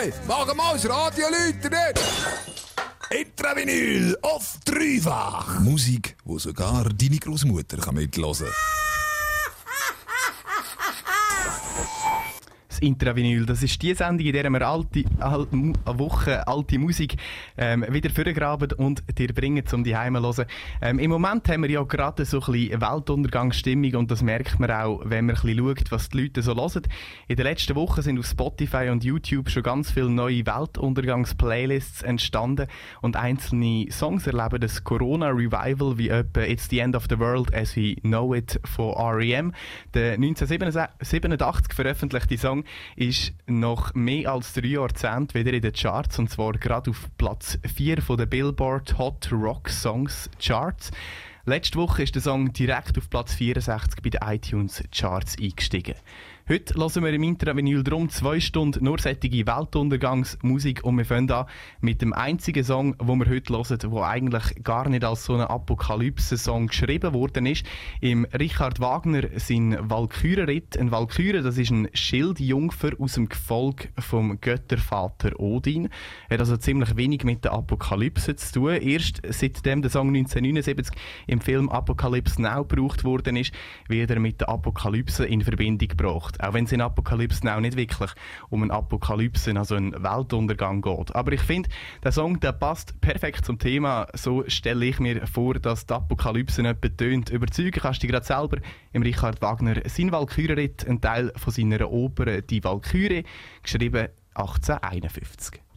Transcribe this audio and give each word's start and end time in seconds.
Hey, 0.00 0.10
mach 0.26 0.54
mal 0.54 0.72
das 0.72 0.88
Radio 0.88 1.26
läuten 1.28 1.76
Intravinyl 3.10 4.16
auf 4.22 4.56
dreifach. 4.64 5.60
Musik, 5.60 6.16
wo 6.24 6.38
sogar 6.38 6.88
deine 6.88 7.18
Großmutter 7.18 7.76
kann 7.76 7.96
mithören 7.96 8.46
Intravinyl. 12.80 13.46
Das 13.46 13.62
ist 13.62 13.80
die 13.82 13.94
Sendung, 13.94 14.26
in 14.26 14.32
der 14.32 14.50
wir 14.50 14.66
alte, 14.66 15.04
al, 15.18 15.46
eine 15.52 15.74
Woche 15.86 16.46
alte 16.46 16.78
Musik 16.78 17.16
ähm, 17.56 17.84
wieder 17.88 18.10
vorgraben 18.10 18.72
und 18.72 19.02
dir 19.18 19.32
bringen, 19.32 19.64
um 19.72 19.84
die 19.84 19.96
Heime 19.96 20.20
zu 20.20 20.42
hören. 20.42 20.46
Ähm, 20.82 20.98
Im 20.98 21.10
Moment 21.10 21.48
haben 21.48 21.62
wir 21.62 21.70
ja 21.70 21.82
gerade 21.82 22.24
so 22.24 22.40
ein 22.40 22.52
bisschen 22.52 22.80
Weltuntergangsstimmung 22.80 23.94
und 23.94 24.10
das 24.10 24.22
merkt 24.22 24.58
man 24.58 24.70
auch, 24.70 25.00
wenn 25.04 25.26
man 25.26 25.36
ein 25.36 25.42
bisschen 25.42 25.58
schaut, 25.58 25.90
was 25.90 26.08
die 26.08 26.22
Leute 26.22 26.42
so 26.42 26.54
hören. 26.54 26.82
In 27.28 27.36
den 27.36 27.44
letzten 27.44 27.76
Wochen 27.76 28.02
sind 28.02 28.18
auf 28.18 28.26
Spotify 28.26 28.88
und 28.90 29.04
YouTube 29.04 29.50
schon 29.50 29.62
ganz 29.62 29.90
viele 29.90 30.10
neue 30.10 30.46
Weltuntergangs-Playlists 30.46 32.02
entstanden 32.02 32.66
und 33.00 33.16
einzelne 33.16 33.86
Songs 33.90 34.26
erleben 34.26 34.60
das 34.60 34.84
Corona-Revival 34.84 35.98
wie 35.98 36.08
etwa 36.08 36.42
It's 36.42 36.68
the 36.68 36.80
End 36.80 36.96
of 36.96 37.06
the 37.08 37.18
World 37.18 37.54
as 37.54 37.76
we 37.76 37.96
know 38.02 38.34
it 38.34 38.60
von 38.64 38.94
R.E.M. 38.94 39.52
Der 39.94 40.14
1987 40.14 41.74
veröffentlichte 41.74 42.38
Song 42.38 42.64
ist 42.96 43.32
nach 43.46 43.94
mehr 43.94 44.32
als 44.32 44.52
drei 44.52 44.68
Jahrzehnten 44.68 45.34
wieder 45.34 45.52
in 45.52 45.62
den 45.62 45.72
Charts 45.72 46.18
und 46.18 46.30
zwar 46.30 46.52
gerade 46.52 46.90
auf 46.90 47.08
Platz 47.18 47.58
4 47.76 48.02
von 48.02 48.16
der 48.16 48.26
Billboard 48.26 48.98
Hot 48.98 49.30
Rock 49.32 49.68
Songs 49.68 50.30
Charts. 50.40 50.90
Letzte 51.46 51.78
Woche 51.78 52.02
ist 52.02 52.14
der 52.14 52.22
Song 52.22 52.52
direkt 52.52 52.98
auf 52.98 53.08
Platz 53.08 53.34
64 53.34 54.02
bei 54.02 54.10
den 54.10 54.20
iTunes 54.22 54.84
Charts 54.92 55.36
eingestiegen. 55.40 55.94
Heute 56.50 56.74
hören 56.74 57.04
wir 57.04 57.12
im 57.12 57.22
Intravinyl 57.22 57.84
drum 57.84 58.08
zwei 58.08 58.40
Stunden 58.40 58.84
nur 58.84 58.98
sättige 58.98 59.46
Weltuntergangsmusik 59.46 60.82
und 60.82 60.98
wir 60.98 61.04
fangen 61.04 61.30
an 61.30 61.46
mit 61.80 62.02
dem 62.02 62.12
einzigen 62.12 62.64
Song, 62.64 62.96
wo 62.98 63.14
wir 63.14 63.28
heute 63.28 63.52
hören, 63.52 63.78
der 63.78 64.02
eigentlich 64.02 64.64
gar 64.64 64.88
nicht 64.88 65.04
als 65.04 65.26
so 65.26 65.34
ein 65.34 65.42
Apokalypse-Song 65.42 66.66
geschrieben 66.66 67.14
worden 67.14 67.46
ist. 67.46 67.64
Im 68.00 68.24
Richard 68.36 68.80
Wagner 68.80 69.28
sein 69.36 69.78
Walkürenritt. 69.80 70.76
Ein 70.76 70.90
Walküre, 70.90 71.42
das 71.42 71.56
ist 71.56 71.70
ein 71.70 71.88
Schildjungfer 71.94 72.94
aus 72.98 73.12
dem 73.12 73.28
Gefolg 73.28 73.90
vom 73.96 74.40
Göttervater 74.40 75.38
Odin. 75.38 75.88
Er 76.28 76.34
hat 76.34 76.40
also 76.40 76.56
ziemlich 76.56 76.96
wenig 76.96 77.22
mit 77.22 77.44
der 77.44 77.52
Apokalypse 77.52 78.34
zu 78.34 78.54
tun. 78.54 78.72
Erst 78.72 79.22
seitdem 79.28 79.82
der 79.82 79.90
Song 79.92 80.08
1979 80.08 80.96
im 81.28 81.40
Film 81.40 81.68
Apocalypse 81.68 82.42
Now 82.42 82.64
gebraucht 82.64 83.04
worden 83.04 83.36
ist, 83.36 83.52
wird 83.86 84.10
er 84.10 84.18
mit 84.18 84.40
der 84.40 84.48
Apokalypse 84.48 85.24
in 85.24 85.42
Verbindung 85.42 85.86
gebracht. 85.86 86.39
Auch 86.40 86.54
wenn 86.54 86.64
es 86.64 86.72
in 86.72 86.80
Apokalypse 86.80 87.44
Now 87.44 87.60
nicht 87.60 87.76
wirklich 87.76 88.10
um 88.48 88.62
eine 88.62 88.72
Apokalypse, 88.72 89.56
also 89.56 89.74
einen 89.74 89.92
Weltuntergang 90.02 90.82
geht. 90.82 91.14
Aber 91.14 91.32
ich 91.32 91.40
finde, 91.40 91.68
der 92.02 92.12
Song, 92.12 92.40
der 92.40 92.52
passt 92.52 93.00
perfekt 93.00 93.44
zum 93.44 93.58
Thema. 93.58 94.06
So 94.14 94.44
stelle 94.48 94.86
ich 94.86 94.98
mir 94.98 95.26
vor, 95.26 95.54
dass 95.54 95.86
die 95.86 95.94
Apokalypse 95.94 96.62
nicht 96.62 96.80
betönt. 96.80 97.30
Überzeugen 97.30 97.80
kannst 97.80 98.02
du 98.02 98.06
dich 98.06 98.12
gerade 98.12 98.26
selber 98.26 98.58
im 98.92 99.02
Richard 99.02 99.40
Wagner 99.42 99.76
sein 99.86 100.12
Walkürenritt, 100.12 100.86
ein 100.86 101.00
Teil 101.00 101.32
von 101.36 101.52
seiner 101.52 101.90
Oper 101.90 102.42
Die 102.42 102.64
Walküre, 102.64 103.24
geschrieben 103.62 104.08
1851. 104.34 105.69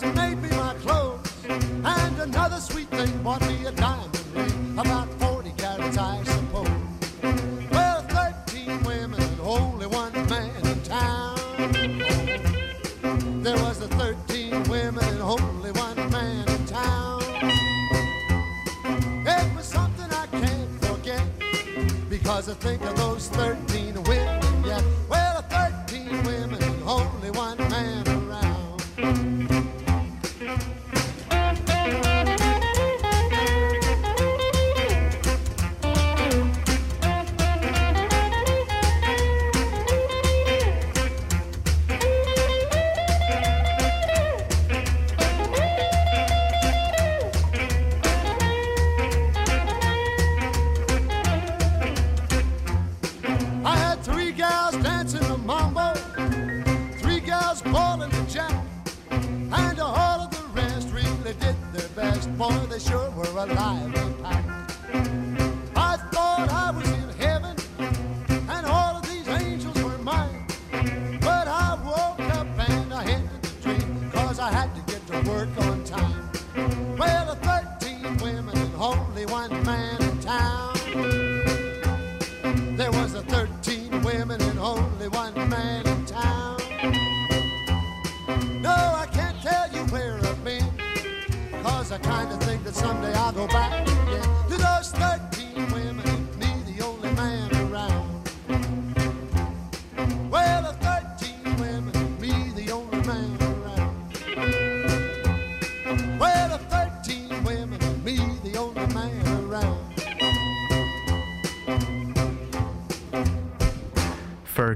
girls 0.00 0.16
made 0.16 0.42
me 0.42 0.48
my 0.50 0.74
clothes. 0.74 1.32
And 1.48 2.18
another 2.18 2.60
sweet 2.60 2.88
thing 2.88 3.22
bought 3.22 3.40
me 3.42 3.66
a 3.66 3.72
diamond 3.72 4.18
ring, 4.34 4.78
about 4.78 5.08
40 5.20 5.50
carats, 5.56 5.98
I 5.98 6.22
suppose. 6.24 6.68
Well, 7.70 8.02
13 8.02 8.82
women, 8.84 9.22
only 9.42 9.86
one 9.86 10.12
man 10.28 10.66
in 10.66 10.82
town. 10.82 11.36
There 13.42 13.56
was 13.56 13.78
the 13.80 13.88
13 13.88 14.64
women 14.64 15.04
and 15.04 15.22
only 15.22 15.70
one 15.72 16.10
man 16.10 16.48
in 16.48 16.66
town. 16.66 17.22
It 19.26 19.56
was 19.56 19.66
something 19.66 20.10
I 20.10 20.26
can't 20.26 20.84
forget 20.84 21.24
because 22.08 22.48
I 22.48 22.54
think 22.54 22.82
of 22.82 22.96
those 22.96 23.28
13. 23.28 23.63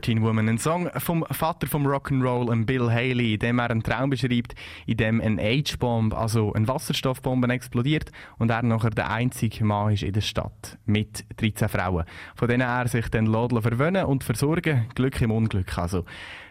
13 0.09 0.23
Woman, 0.23 0.49
ein 0.49 0.57
Song 0.57 0.89
vom 0.97 1.23
Vater 1.31 1.67
vom 1.67 1.87
Rock'n'Roll, 1.87 2.65
Bill 2.65 2.91
Haley, 2.91 3.35
in 3.35 3.41
dem 3.41 3.59
er 3.59 3.69
einen 3.69 3.83
Traum 3.83 4.09
beschreibt, 4.09 4.55
in 4.87 4.97
dem 4.97 5.21
eine 5.21 5.43
H-Bomb, 5.43 6.15
also 6.15 6.55
eine 6.55 6.67
Wasserstoffbombe, 6.67 7.47
explodiert 7.49 8.11
und 8.39 8.51
er 8.51 8.63
nachher 8.63 8.89
der 8.89 9.11
einzige 9.11 9.67
Mann 9.67 9.93
ist 9.93 10.03
in 10.03 10.15
der 10.15 10.23
Stadt 10.23 10.79
mit 10.87 11.27
13 11.39 11.69
Frauen, 11.69 12.07
von 12.37 12.49
denen 12.49 12.63
er 12.63 12.89
sich 12.89 13.11
dann 13.11 13.27
verwöhnen 13.27 14.07
und 14.07 14.25
versorgen, 14.25 14.87
Glück 14.95 15.21
im 15.21 15.31
Unglück 15.31 15.77
also. 15.77 16.07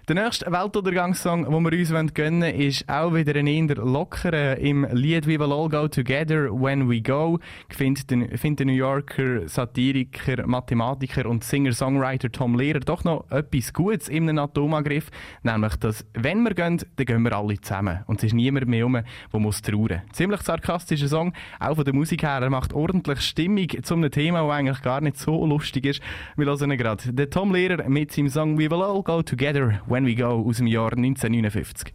Der 0.07 0.15
nächste 0.15 0.49
Weltuntergangssong, 0.49 1.43
den 1.43 1.51
wir 1.51 1.79
uns 1.79 2.13
gönnen 2.13 2.41
wollen, 2.41 2.55
ist 2.55 2.87
auch 2.87 3.13
wieder 3.13 3.35
ein 3.35 3.45
eher 3.45 3.75
lockerer. 3.75 4.55
Im 4.57 4.87
Lied 4.93 5.27
We 5.27 5.37
Will 5.37 5.51
All 5.51 5.67
Go 5.67 5.89
Together 5.89 6.49
When 6.49 6.89
We 6.89 7.01
Go 7.01 7.39
findet 7.67 8.09
der, 8.09 8.65
New 8.65 8.71
Yorker 8.71 9.49
Satiriker, 9.49 10.47
Mathematiker 10.47 11.25
und 11.25 11.43
Singer-Songwriter 11.43 12.31
Tom 12.31 12.57
Lehrer 12.57 12.79
doch 12.79 13.03
noch 13.03 13.29
etwas 13.29 13.73
Gutes 13.73 14.09
einem 14.09 14.39
Atomangriff. 14.39 15.09
Nämlich, 15.43 15.75
dass 15.75 16.05
wenn 16.13 16.41
wir 16.43 16.53
gehen, 16.53 16.79
dann 16.95 17.05
gehen 17.05 17.23
wir 17.23 17.33
alle 17.33 17.59
zusammen. 17.59 18.05
Und 18.07 18.19
es 18.19 18.27
ist 18.27 18.33
niemand 18.33 18.65
mehr 18.69 18.85
um, 18.85 18.93
der 18.93 19.39
muss 19.41 19.61
trauern. 19.61 20.03
Ziemlich 20.13 20.41
sarkastischer 20.41 21.09
Song, 21.09 21.33
auch 21.59 21.75
von 21.75 21.83
der 21.83 21.93
Musik 21.93 22.23
her. 22.23 22.39
Er 22.41 22.49
macht 22.49 22.71
ordentlich 22.71 23.19
Stimmung 23.19 23.67
zu 23.83 23.95
einem 23.95 24.09
Thema, 24.09 24.43
das 24.43 24.51
eigentlich 24.51 24.81
gar 24.83 25.01
nicht 25.01 25.17
so 25.17 25.45
lustig 25.45 25.85
ist. 25.85 26.01
Wir 26.37 26.45
hören 26.45 26.71
ihn 26.71 26.77
gerade. 26.77 27.11
Der 27.11 27.29
Tom 27.29 27.53
Lehrer 27.53 27.89
mit 27.89 28.13
seinem 28.13 28.29
Song 28.29 28.57
We 28.57 28.71
Will 28.71 28.81
All 28.81 29.03
Go 29.03 29.21
Together 29.21 29.81
When 29.85 29.96
When 29.97 30.05
We 30.05 30.13
Go 30.13 30.45
aus 30.47 30.57
dem 30.57 30.67
Jahr 30.67 30.91
1959. 30.91 31.91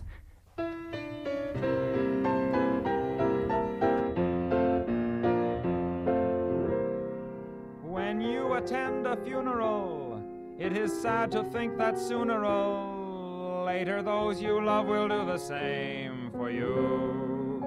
When 7.85 8.21
you 8.21 8.55
attend 8.55 9.07
a 9.07 9.15
funeral, 9.15 10.21
it 10.59 10.77
is 10.77 10.91
sad 11.01 11.31
to 11.31 11.45
think 11.45 11.79
that 11.79 11.97
sooner 11.97 12.45
or 12.45 13.67
later 13.67 14.03
those 14.03 14.43
you 14.43 14.61
love 14.61 14.89
will 14.89 15.07
do 15.07 15.25
the 15.25 15.39
same 15.39 16.33
for 16.33 16.51
you. 16.51 17.65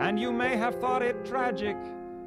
And 0.00 0.18
you 0.18 0.32
may 0.32 0.56
have 0.56 0.80
thought 0.80 1.02
it 1.02 1.24
tragic, 1.24 1.76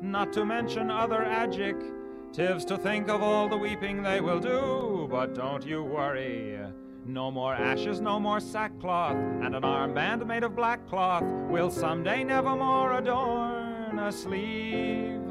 not 0.01 0.31
to 0.31 0.45
mention 0.45 0.89
other 0.89 1.25
adjectives 1.25 1.98
Tis 2.31 2.63
to 2.65 2.77
think 2.77 3.09
of 3.09 3.23
all 3.23 3.49
the 3.49 3.57
weeping 3.57 4.03
they 4.03 4.21
will 4.21 4.39
do, 4.39 5.07
but 5.09 5.33
don't 5.33 5.65
you 5.65 5.83
worry. 5.83 6.59
No 7.05 7.31
more 7.31 7.55
ashes, 7.55 8.01
no 8.01 8.19
more 8.19 8.39
sackcloth, 8.39 9.15
and 9.15 9.55
an 9.55 9.63
armband 9.63 10.25
made 10.27 10.43
of 10.43 10.55
black 10.55 10.87
cloth 10.87 11.23
will 11.49 11.71
someday 11.71 12.23
nevermore 12.23 12.93
adorn 12.99 13.97
a 13.97 14.11
sleeve. 14.11 15.27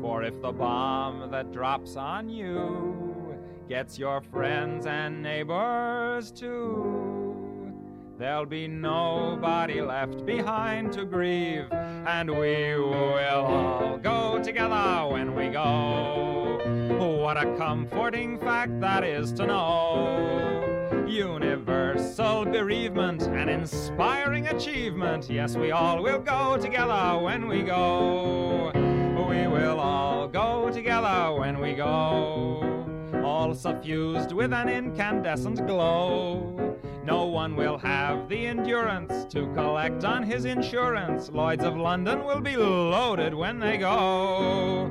For 0.00 0.22
if 0.22 0.40
the 0.40 0.52
bomb 0.52 1.30
that 1.30 1.52
drops 1.52 1.96
on 1.96 2.30
you 2.30 3.38
gets 3.68 3.98
your 3.98 4.22
friends 4.22 4.86
and 4.86 5.22
neighbors 5.22 6.32
too, 6.32 7.21
There'll 8.18 8.46
be 8.46 8.68
nobody 8.68 9.80
left 9.80 10.24
behind 10.24 10.92
to 10.92 11.04
grieve, 11.04 11.66
and 11.72 12.30
we 12.30 12.76
will 12.76 13.44
all 13.44 13.98
go 13.98 14.40
together 14.42 15.08
when 15.10 15.34
we 15.34 15.48
go. 15.48 16.60
What 17.20 17.36
a 17.36 17.56
comforting 17.56 18.38
fact 18.38 18.80
that 18.80 19.02
is 19.02 19.32
to 19.32 19.46
know. 19.46 21.04
Universal 21.08 22.44
bereavement, 22.46 23.22
an 23.22 23.48
inspiring 23.48 24.46
achievement. 24.48 25.28
Yes, 25.28 25.56
we 25.56 25.70
all 25.70 26.02
will 26.02 26.20
go 26.20 26.58
together 26.58 27.18
when 27.22 27.48
we 27.48 27.62
go. 27.62 28.70
We 28.74 29.46
will 29.46 29.80
all 29.80 30.28
go 30.28 30.70
together 30.70 31.34
when 31.38 31.58
we 31.58 31.72
go. 31.72 32.84
All 33.24 33.54
suffused 33.54 34.32
with 34.32 34.52
an 34.52 34.68
incandescent 34.68 35.66
glow. 35.66 36.71
One 37.42 37.56
will 37.56 37.78
have 37.78 38.28
the 38.28 38.46
endurance 38.46 39.24
to 39.34 39.52
collect 39.52 40.04
on 40.04 40.22
his 40.22 40.44
insurance. 40.44 41.28
Lloyds 41.28 41.64
of 41.64 41.76
London 41.76 42.24
will 42.24 42.40
be 42.40 42.56
loaded 42.56 43.34
when 43.34 43.58
they 43.58 43.78
go. 43.78 44.86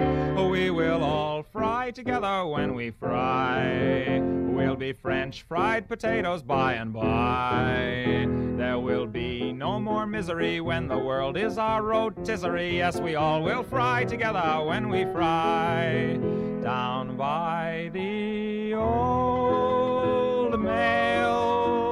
We 0.51 0.70
will 0.70 1.01
all 1.01 1.43
fry 1.43 1.91
together 1.91 2.46
when 2.46 2.75
we 2.75 2.91
fry. 2.91 4.20
We'll 4.20 4.75
be 4.75 4.91
French 4.91 5.43
fried 5.43 5.88
potatoes 5.88 6.43
by 6.43 6.74
and 6.74 6.91
by. 6.91 8.27
There 8.58 8.79
will 8.79 9.08
be 9.08 9.53
no 9.53 9.79
more 9.79 10.05
misery 10.05 10.60
when 10.60 10.89
the 10.89 11.00
world 11.00 11.38
is 11.38 11.58
our 11.58 11.81
rotisserie. 11.81 12.75
Yes, 12.75 13.00
we 13.00 13.15
all 13.15 13.41
will 13.41 13.63
fry 13.63 14.03
together 14.03 14.62
when 14.65 14.89
we 14.89 15.05
fry. 15.05 16.20
Down 16.62 17.15
by 17.15 17.91
the 17.93 18.74
old 18.74 20.60
mail 20.60 21.11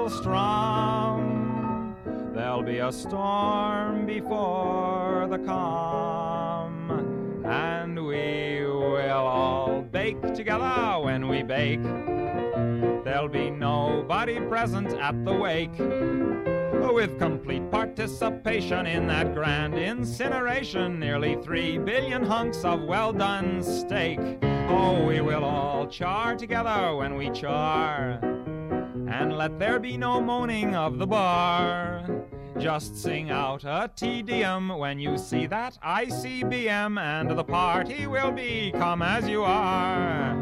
maelstrom. 0.09 1.95
There'll 2.33 2.63
be 2.63 2.79
a 2.79 2.91
storm 2.91 4.07
before 4.07 5.27
the 5.29 5.37
calm, 5.39 7.43
and 7.45 8.05
we 8.05 8.65
will 8.65 9.11
all 9.11 9.81
bake 9.81 10.21
together 10.33 10.99
when 11.03 11.27
we 11.27 11.43
bake. 11.43 11.83
There'll 13.03 13.29
be 13.29 13.51
nobody 13.51 14.39
present 14.39 14.93
at 14.93 15.25
the 15.25 15.33
wake. 15.33 15.77
With 16.91 17.19
complete 17.19 17.69
participation 17.71 18.87
in 18.87 19.05
that 19.07 19.33
grand 19.33 19.75
incineration, 19.75 20.99
nearly 20.99 21.37
three 21.41 21.77
billion 21.77 22.25
hunks 22.25 22.65
of 22.65 22.81
well 22.81 23.13
done 23.13 23.63
steak. 23.63 24.19
Oh, 24.41 25.05
we 25.05 25.21
will 25.21 25.45
all 25.45 25.87
char 25.87 26.35
together 26.35 26.93
when 26.95 27.15
we 27.15 27.29
char 27.29 28.19
and 29.09 29.37
let 29.37 29.57
there 29.57 29.79
be 29.79 29.97
no 29.97 30.21
moaning 30.21 30.75
of 30.75 30.99
the 30.99 31.07
bar. 31.07 32.05
Just 32.59 32.95
sing 32.97 33.31
out 33.31 33.63
a 33.63 33.89
Te 33.95 34.21
Deum 34.21 34.69
when 34.77 34.99
you 34.99 35.17
see 35.17 35.47
that 35.47 35.77
ICBM, 35.83 36.99
and 36.99 37.29
the 37.29 37.43
party 37.43 38.05
will 38.05 38.31
be 38.31 38.71
come 38.73 39.01
as 39.01 39.27
you 39.27 39.43
are. 39.43 40.35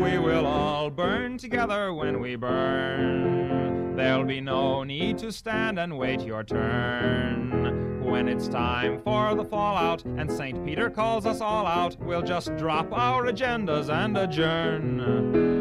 We 0.00 0.18
will 0.18 0.46
all 0.46 0.88
burn 0.90 1.36
together 1.36 1.92
when 1.92 2.20
we 2.20 2.36
burn. 2.36 3.96
There'll 3.96 4.24
be 4.24 4.40
no 4.40 4.84
need 4.84 5.18
to 5.18 5.32
stand 5.32 5.78
and 5.78 5.98
wait 5.98 6.20
your 6.22 6.44
turn. 6.44 8.00
When 8.04 8.28
it's 8.28 8.48
time 8.48 9.02
for 9.02 9.34
the 9.34 9.44
fallout 9.44 10.04
and 10.04 10.30
St. 10.30 10.64
Peter 10.64 10.88
calls 10.88 11.26
us 11.26 11.40
all 11.40 11.66
out, 11.66 11.96
we'll 12.00 12.22
just 12.22 12.56
drop 12.56 12.92
our 12.92 13.24
agendas 13.24 13.90
and 13.90 14.16
adjourn. 14.16 15.57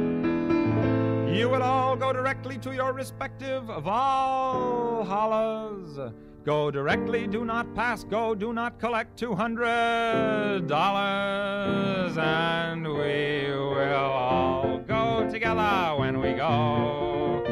You 1.38 1.50
will 1.50 1.62
all 1.62 1.96
go 1.96 2.12
directly 2.12 2.58
to 2.58 2.74
your 2.74 2.94
respective 2.94 3.65
Valhallas. 3.65 5.03
Go 6.44 6.72
directly, 6.72 7.27
do 7.27 7.46
not 7.46 7.75
pass, 7.75 8.03
go, 8.03 8.34
do 8.34 8.53
not 8.53 8.79
collect 8.79 9.22
$200. 9.22 12.17
And 12.17 12.88
we 12.88 13.51
will 13.51 13.94
all 13.94 14.79
go 14.79 15.29
together 15.29 15.96
when 16.00 16.20
we 16.22 16.34
go. 16.34 17.44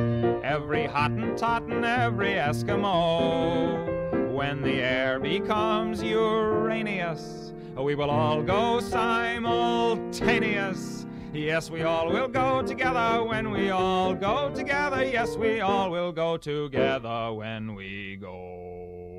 Every 0.44 0.88
Hottentot 0.88 1.72
and 1.72 1.86
every 1.86 2.32
Eskimo. 2.32 4.34
When 4.34 4.63
the 4.63 4.82
air 4.82 5.20
becomes 5.20 6.01
Uranus, 6.01 7.54
we 7.77 7.94
will 7.94 8.10
all 8.10 8.42
go 8.42 8.80
simultaneous. 8.80 11.05
Yes, 11.36 11.69
we 11.69 11.84
all 11.84 12.08
will 12.08 12.30
go 12.30 12.62
together 12.62 13.21
when 13.21 13.52
we 13.52 13.69
all 13.69 14.15
go 14.15 14.50
together. 14.56 15.04
Yes, 15.04 15.36
we 15.36 15.60
all 15.60 15.91
will 15.91 16.13
go 16.13 16.38
together 16.38 17.34
when 17.34 17.76
we 17.76 18.15
go. 18.15 19.17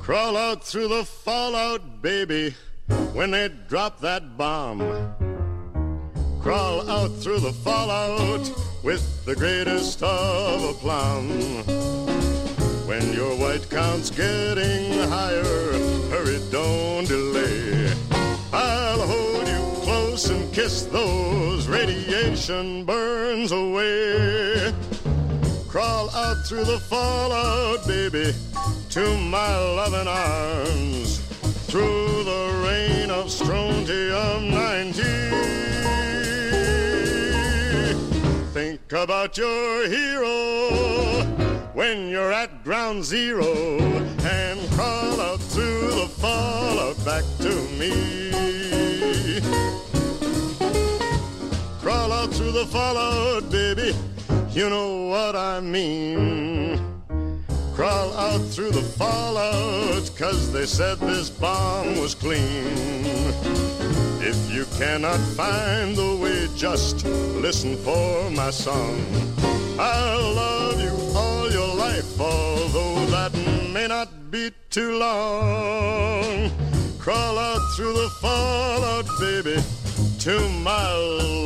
Crawl 0.00 0.36
out 0.36 0.64
through 0.64 0.88
the 0.88 1.04
fallout, 1.04 2.02
baby, 2.02 2.56
when 3.12 3.30
they 3.30 3.48
drop 3.68 4.00
that 4.00 4.36
bomb. 4.36 4.80
Crawl 6.40 6.90
out 6.90 7.12
through 7.18 7.38
the 7.38 7.52
fallout 7.52 8.71
with 8.82 9.24
the 9.24 9.34
greatest 9.34 10.02
of 10.02 10.64
aplomb. 10.64 11.28
When 12.86 13.12
your 13.12 13.36
white 13.36 13.68
count's 13.70 14.10
getting 14.10 14.92
higher, 15.08 15.44
hurry, 16.10 16.40
don't 16.50 17.06
delay. 17.06 17.92
I'll 18.52 19.06
hold 19.06 19.46
you 19.46 19.82
close 19.82 20.28
and 20.30 20.52
kiss 20.52 20.82
those 20.86 21.68
radiation 21.68 22.84
burns 22.84 23.52
away. 23.52 24.74
Crawl 25.68 26.10
out 26.10 26.44
through 26.46 26.64
the 26.64 26.78
fallout, 26.78 27.86
baby, 27.86 28.34
to 28.90 29.16
my 29.18 29.56
loving 29.56 30.08
arms. 30.08 31.20
Through 31.68 32.24
the 32.24 32.62
rain 32.66 33.10
of 33.10 33.30
strontium 33.30 34.50
19 38.92 39.04
about 39.04 39.38
your 39.38 39.88
hero 39.88 41.24
when 41.72 42.08
you're 42.08 42.32
at 42.32 42.62
ground 42.62 43.02
zero 43.02 43.78
and 44.24 44.60
crawl 44.72 45.20
out 45.20 45.40
through 45.40 45.88
the 45.88 46.08
fallout 46.20 47.02
back 47.04 47.24
to 47.38 47.54
me. 47.78 48.20
Crawl 51.80 52.12
out 52.12 52.32
through 52.34 52.52
the 52.52 52.66
fallout, 52.66 53.50
baby, 53.50 53.94
you 54.50 54.68
know 54.68 55.06
what 55.06 55.36
I 55.36 55.60
mean. 55.60 56.91
Crawl 57.74 58.12
out 58.12 58.42
through 58.52 58.70
the 58.70 58.82
fallout, 58.82 60.10
cause 60.16 60.52
they 60.52 60.66
said 60.66 60.98
this 60.98 61.30
bomb 61.30 61.98
was 61.98 62.14
clean. 62.14 62.66
If 64.20 64.52
you 64.52 64.66
cannot 64.78 65.18
find 65.36 65.96
the 65.96 66.16
way, 66.16 66.48
just 66.56 67.04
listen 67.06 67.76
for 67.78 68.30
my 68.30 68.50
song. 68.50 69.00
I'll 69.78 70.34
love 70.34 70.80
you 70.80 70.94
all 71.16 71.50
your 71.50 71.74
life, 71.74 72.20
although 72.20 73.06
that 73.06 73.32
may 73.72 73.86
not 73.86 74.30
be 74.30 74.50
too 74.70 74.98
long. 74.98 76.50
Crawl 76.98 77.38
out 77.38 77.60
through 77.74 77.94
the 77.94 78.10
fallout, 78.20 79.06
baby, 79.18 79.62
to 80.20 80.48
my 80.60 80.92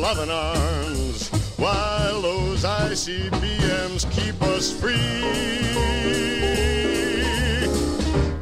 loving 0.03 0.29
arms, 0.29 1.31
while 1.57 2.21
those 2.21 2.63
ICBMs 2.63 4.09
keep 4.11 4.41
us 4.43 4.71
free. 4.71 4.95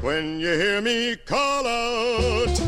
When 0.01 0.39
you 0.39 0.51
hear 0.51 0.81
me 0.81 1.15
call 1.15 1.65
out, 1.65 2.59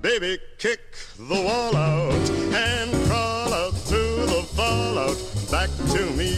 baby, 0.00 0.38
kick 0.58 0.80
the 1.18 1.42
wall 1.42 1.76
out 1.76 2.30
and 2.54 2.90
crawl 3.06 3.52
out 3.52 3.74
through 3.74 4.26
the 4.26 4.42
fallout 4.54 5.18
back 5.50 5.70
to 5.92 6.06
me. 6.16 6.32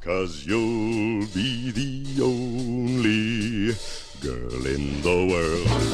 Cause 0.00 0.44
you'll 0.46 1.26
be 1.34 1.70
the 1.70 2.22
only 2.22 3.76
girl 4.20 4.66
in 4.66 5.02
the 5.02 5.26
world. 5.30 5.89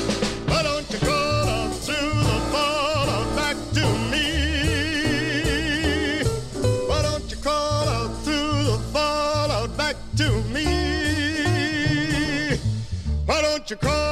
You 13.69 13.75
crawl 13.75 14.06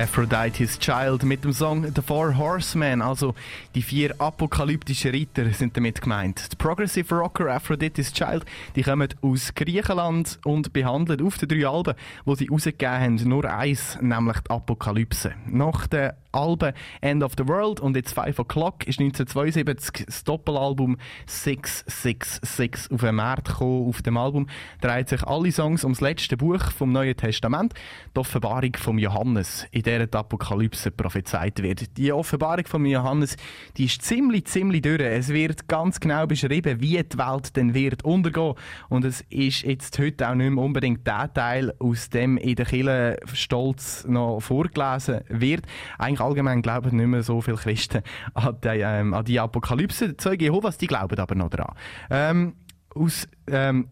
Aphrodite's 0.00 0.78
Child 0.78 1.24
mit 1.24 1.44
dem 1.44 1.52
Song 1.52 1.92
The 1.94 2.00
Four 2.00 2.38
Horsemen, 2.38 3.02
also 3.02 3.34
die 3.74 3.82
vier 3.82 4.14
apokalyptischen 4.18 5.10
Ritter 5.10 5.52
sind 5.52 5.76
damit 5.76 6.00
gemeint. 6.00 6.58
Die 6.60 6.66
Progressive 6.66 7.14
Rocker 7.14 7.46
Aphrodite's 7.46 8.12
Child, 8.12 8.44
die 8.76 8.82
kommen 8.82 9.08
aus 9.22 9.54
Griechenland 9.54 10.38
und 10.44 10.74
behandeln 10.74 11.26
auf 11.26 11.38
den 11.38 11.48
drei 11.48 11.66
Alben, 11.66 11.94
wo 12.26 12.34
sie 12.34 12.48
rausgegeben 12.48 13.00
haben, 13.00 13.14
nur 13.14 13.46
eins, 13.46 13.96
nämlich 14.02 14.40
die 14.40 14.50
Apokalypse. 14.50 15.32
Nach 15.46 15.86
den 15.86 16.10
Alben 16.32 16.72
End 17.00 17.22
of 17.22 17.32
the 17.36 17.48
World 17.48 17.80
und 17.80 17.96
jetzt 17.96 18.12
Five 18.12 18.38
O'Clock 18.38 18.86
ist 18.86 19.00
1972 19.00 20.06
das 20.06 20.22
Doppelalbum 20.24 20.96
666 21.26 22.92
auf 22.92 23.00
den 23.00 23.14
Markt 23.16 23.48
gekommen. 23.48 23.88
Auf 23.88 24.02
dem 24.02 24.16
Album 24.16 24.46
dreht 24.80 25.08
sich 25.08 25.22
alle 25.24 25.50
Songs 25.50 25.82
ums 25.82 26.00
letzte 26.00 26.36
Buch 26.36 26.70
vom 26.70 26.92
Neuen 26.92 27.16
Testament, 27.16 27.74
die 28.14 28.20
Offenbarung 28.20 28.76
vom 28.76 28.98
Johannes, 28.98 29.66
in 29.72 29.82
der 29.82 30.06
die 30.06 30.16
Apokalypse 30.16 30.90
prophezeit 30.90 31.62
wird. 31.62 31.96
Die 31.96 32.12
Offenbarung 32.12 32.66
vom 32.66 32.86
Johannes, 32.86 33.36
die 33.76 33.86
ist 33.86 34.02
ziemlich, 34.02 34.44
ziemlich 34.44 34.82
durch. 34.82 35.00
Es 35.00 35.30
wird 35.30 35.66
ganz 35.66 35.98
genau 35.98 36.26
beschrieben, 36.26 36.49
wie 36.50 37.02
die 37.02 37.18
Welt 37.18 37.56
denn 37.56 37.74
wird 37.74 38.04
untergehen. 38.04 38.54
Und 38.88 39.04
es 39.04 39.22
ist 39.30 39.62
jetzt 39.62 39.98
heute 39.98 40.28
auch 40.28 40.34
nicht 40.34 40.50
mehr 40.50 40.64
unbedingt 40.64 41.06
der 41.06 41.32
Teil, 41.32 41.74
aus 41.78 42.10
dem 42.10 42.36
in 42.36 42.56
der 42.56 42.66
Kirche 42.66 43.18
stolz 43.32 44.04
noch 44.06 44.40
vorgelesen 44.40 45.20
wird. 45.28 45.64
Eigentlich 45.98 46.20
allgemein 46.20 46.62
glauben 46.62 46.96
nicht 46.96 47.06
mehr 47.06 47.22
so 47.22 47.40
viele 47.40 47.56
Christen 47.56 48.02
an 48.34 48.56
die, 48.62 48.68
ähm, 48.68 49.14
an 49.14 49.24
die 49.24 49.40
Apokalypse. 49.40 50.08
Die 50.10 50.16
Zeugen 50.16 50.44
Jehovas, 50.44 50.78
die 50.78 50.86
glauben 50.86 51.18
aber 51.18 51.34
noch 51.34 51.50
daran. 51.50 51.74
Ähm, 52.10 52.54
aus, 52.94 53.28
ähm, 53.46 53.88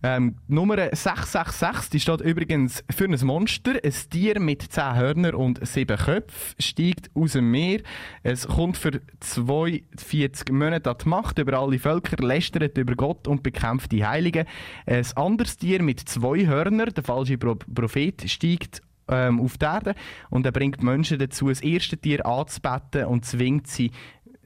ähm, 0.00 0.36
Nummer 0.46 0.76
666, 0.76 1.90
die 1.90 2.00
steht 2.00 2.20
übrigens 2.20 2.84
für 2.88 3.06
ein 3.06 3.18
Monster. 3.26 3.72
Ein 3.82 3.92
Tier 4.10 4.38
mit 4.38 4.62
10 4.62 4.94
Hörnern 4.94 5.34
und 5.34 5.66
7 5.66 5.96
Köpfen 5.96 6.54
steigt 6.60 7.10
aus 7.14 7.32
dem 7.32 7.50
Meer. 7.50 7.80
Es 8.22 8.46
kommt 8.46 8.76
für 8.76 9.00
42 9.18 10.52
Monate 10.52 10.90
an 10.90 10.96
die 11.02 11.08
Macht 11.08 11.38
über 11.40 11.58
alle 11.58 11.80
Völker, 11.80 12.24
lästert 12.24 12.78
über 12.78 12.94
Gott 12.94 13.26
und 13.26 13.42
bekämpft 13.42 13.90
die 13.90 14.06
Heiligen. 14.06 14.46
Ein 14.86 15.04
anderes 15.16 15.56
Tier 15.56 15.82
mit 15.82 16.00
zwei 16.08 16.46
Hörnern, 16.46 16.94
der 16.94 17.02
falsche 17.02 17.36
Pro 17.36 17.56
Prophet, 17.56 18.30
steigt 18.30 18.82
ähm, 19.08 19.40
auf 19.40 19.58
die 19.58 19.64
Erde 19.64 19.94
und 20.30 20.46
er 20.46 20.52
bringt 20.52 20.80
Menschen 20.80 21.18
dazu, 21.18 21.48
das 21.48 21.60
erste 21.60 21.96
Tier 21.96 22.24
anzubeten 22.24 23.06
und 23.06 23.24
zwingt 23.24 23.66
sie, 23.66 23.90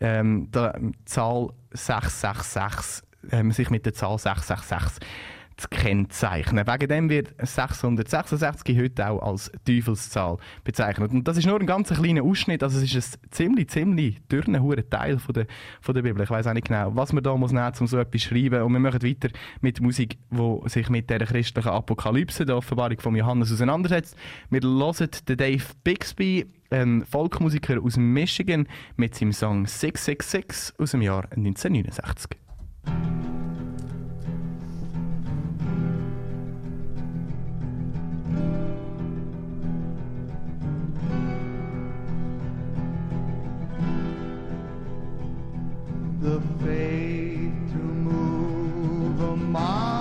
ähm, 0.01 0.51
die 0.51 0.93
Zahl 1.05 1.51
666, 1.73 3.07
ähm, 3.33 3.53
sich 3.53 3.69
mit 3.69 3.85
der 3.85 3.93
Zahl 3.93 4.19
666 4.19 5.07
zu 5.57 5.69
kennzeichnen. 5.69 6.67
Wegen 6.67 6.89
dem 6.89 7.11
wird 7.11 7.35
666 7.39 8.79
heute 8.79 9.09
auch 9.09 9.23
als 9.23 9.51
Teufelszahl 9.65 10.39
bezeichnet. 10.65 11.13
Und 11.13 11.27
das 11.29 11.37
ist 11.37 11.47
nur 11.47 11.59
ein 11.59 11.67
ganz 11.67 11.91
kleiner 11.91 12.23
Ausschnitt, 12.23 12.63
also 12.63 12.79
es 12.79 12.95
ist 12.95 13.19
ein 13.25 13.31
ziemlich, 13.31 13.69
ziemlich 13.69 14.21
hure 14.31 14.89
Teil 14.89 15.19
von 15.19 15.35
der, 15.35 15.47
von 15.81 15.95
der 15.95 16.03
Bibel. 16.03 16.23
Ich 16.23 16.31
weiß 16.31 16.47
auch 16.47 16.53
nicht 16.53 16.69
genau, 16.69 16.95
was 16.95 17.13
man 17.13 17.23
da 17.23 17.37
muss 17.37 17.53
nehmen, 17.53 17.73
um 17.79 17.87
so 17.87 17.99
etwas 17.99 18.23
zu 18.23 18.29
schreiben. 18.29 18.63
Und 18.63 18.73
wir 18.73 18.81
machen 18.81 19.03
weiter 19.03 19.29
mit 19.61 19.81
Musik, 19.81 20.19
die 20.31 20.69
sich 20.69 20.89
mit 20.89 21.11
der 21.11 21.21
christlichen 21.21 21.69
Apokalypse, 21.69 22.45
der 22.45 22.57
Offenbarung 22.57 23.01
von 23.01 23.15
Johannes 23.15 23.53
auseinandersetzt. 23.53 24.17
Wir 24.51 24.61
hören 24.61 25.11
den 25.29 25.37
Dave 25.37 25.65
Bixby, 25.85 26.47
ein 26.71 27.05
Folkmusiker 27.05 27.83
aus 27.83 27.97
Michigan, 27.97 28.67
mit 28.97 29.15
seinem 29.15 29.33
Song 29.33 29.67
666 29.67 30.79
aus 30.79 30.93
dem 30.93 31.03
Jahr 31.03 31.25
1969. 31.33 32.39
The 46.23 46.41
faith 46.63 47.51
to 47.73 47.79
move 47.79 49.21
a 49.21 49.37
mountain, 49.37 49.92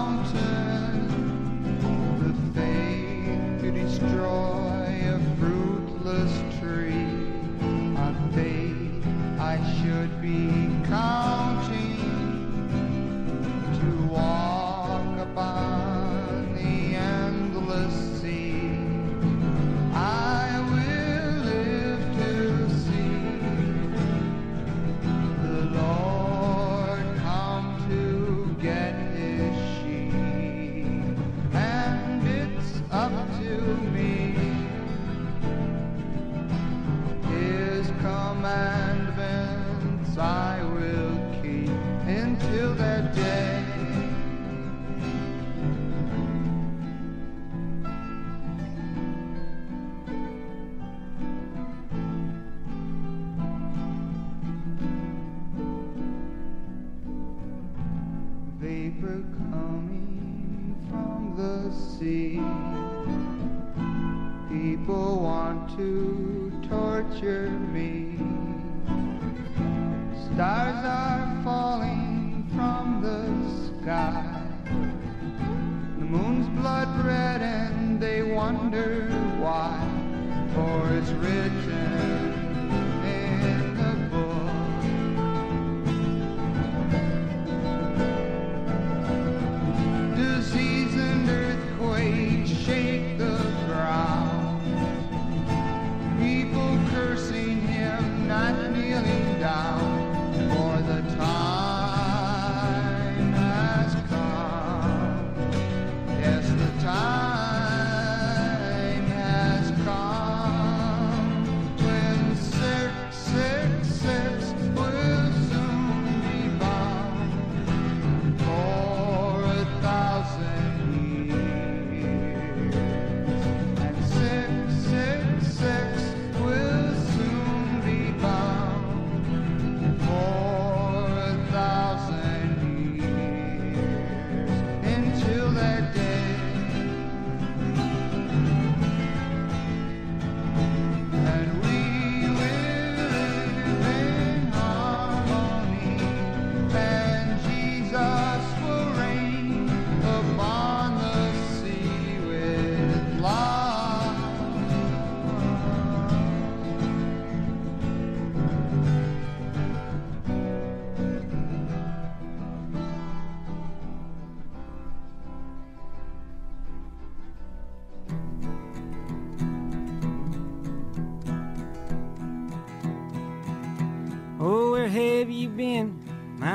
sea. 62.02 62.42
People 64.50 65.20
want 65.22 65.70
to 65.78 66.52
torture 66.68 67.50
me. 67.76 68.18
Stars 70.26 70.84
are 70.84 71.42
falling 71.44 72.50
from 72.56 73.04
the 73.06 73.22
sky. 73.84 74.42
The 76.00 76.06
moon's 76.06 76.50
blood 76.60 76.90
red 77.06 77.44
and 77.44 78.02
they 78.02 78.24
wonder 78.24 79.06
why. 79.40 79.78
For 80.56 80.94
it's 80.98 81.12
written 81.12 82.31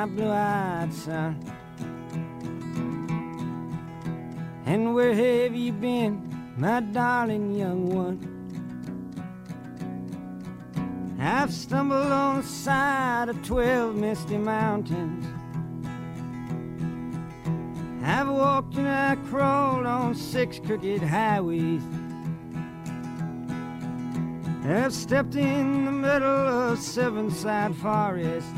blue-eyed 0.07 0.93
son. 0.93 1.37
And 4.65 4.95
where 4.95 5.15
have 5.15 5.55
you 5.55 5.73
been, 5.73 6.55
my 6.57 6.81
darling 6.81 7.55
young 7.55 7.89
one? 7.89 8.33
I've 11.19 11.53
stumbled 11.53 12.13
on 12.13 12.41
the 12.41 12.47
side 12.47 13.29
of 13.29 13.43
twelve 13.45 13.97
misty 13.97 14.39
mountains. 14.39 15.27
I've 18.03 18.29
walked 18.29 18.77
and 18.77 18.89
I 18.89 19.17
crawled 19.29 19.87
on 19.87 20.15
six 20.15 20.59
crooked 20.59 21.03
highways. 21.03 21.83
I've 24.65 24.93
stepped 24.93 25.35
in 25.37 25.85
the 25.85 25.93
middle 25.93 26.29
of 26.29 26.79
seven 26.79 27.31
sad 27.31 27.75
forests. 27.77 28.51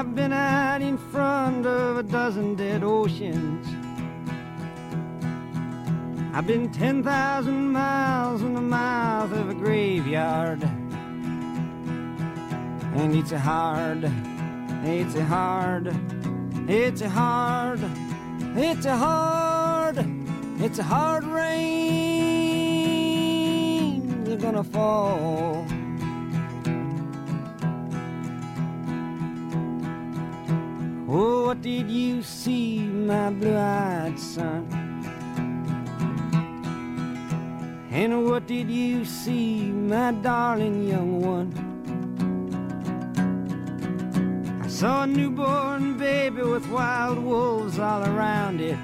I've 0.00 0.14
been 0.14 0.32
out 0.32 0.80
in 0.80 0.96
front 0.96 1.66
of 1.66 1.98
a 1.98 2.02
dozen 2.02 2.54
dead 2.54 2.82
oceans. 2.82 3.66
I've 6.32 6.46
been 6.46 6.72
10,000 6.72 7.68
miles 7.68 8.40
in 8.40 8.54
the 8.54 8.62
mouth 8.62 9.30
of 9.30 9.50
a 9.50 9.54
graveyard. 9.54 10.62
And 12.94 13.14
it's 13.14 13.32
a 13.32 13.38
hard, 13.38 14.10
it's 14.84 15.16
a 15.16 15.24
hard, 15.26 15.94
it's 16.66 17.02
a 17.02 17.10
hard, 17.10 17.80
it's 18.56 18.86
a 18.86 18.96
hard, 18.96 19.98
it's 20.60 20.78
a 20.78 20.82
hard 20.82 21.24
rain. 21.24 22.24
They're 24.24 24.38
gonna 24.38 24.64
fall. 24.64 25.66
Did 31.60 31.90
you 31.90 32.22
see, 32.22 32.78
my 32.78 33.28
blue-eyed 33.30 34.18
son? 34.18 34.66
And 37.90 38.24
what 38.24 38.46
did 38.46 38.70
you 38.70 39.04
see, 39.04 39.64
my 39.64 40.12
darling 40.12 40.88
young 40.88 41.20
one? 41.20 41.52
I 44.62 44.68
saw 44.68 45.02
a 45.02 45.06
newborn 45.06 45.98
baby 45.98 46.42
with 46.42 46.66
wild 46.68 47.18
wolves 47.18 47.78
all 47.78 48.04
around 48.04 48.62
it. 48.62 48.78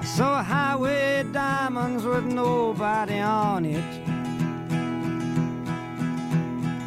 I 0.00 0.04
saw 0.04 0.40
a 0.40 0.42
highway 0.42 1.24
diamonds 1.32 2.04
with 2.04 2.24
nobody 2.24 3.20
on 3.20 3.64
it. 3.64 4.09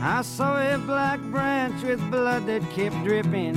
I 0.06 0.22
saw 0.22 0.60
a 0.60 0.78
black 0.78 1.22
branch 1.22 1.82
with 1.82 2.12
blood 2.12 2.46
that 2.48 2.70
kept 2.72 3.06
dripping. 3.06 3.56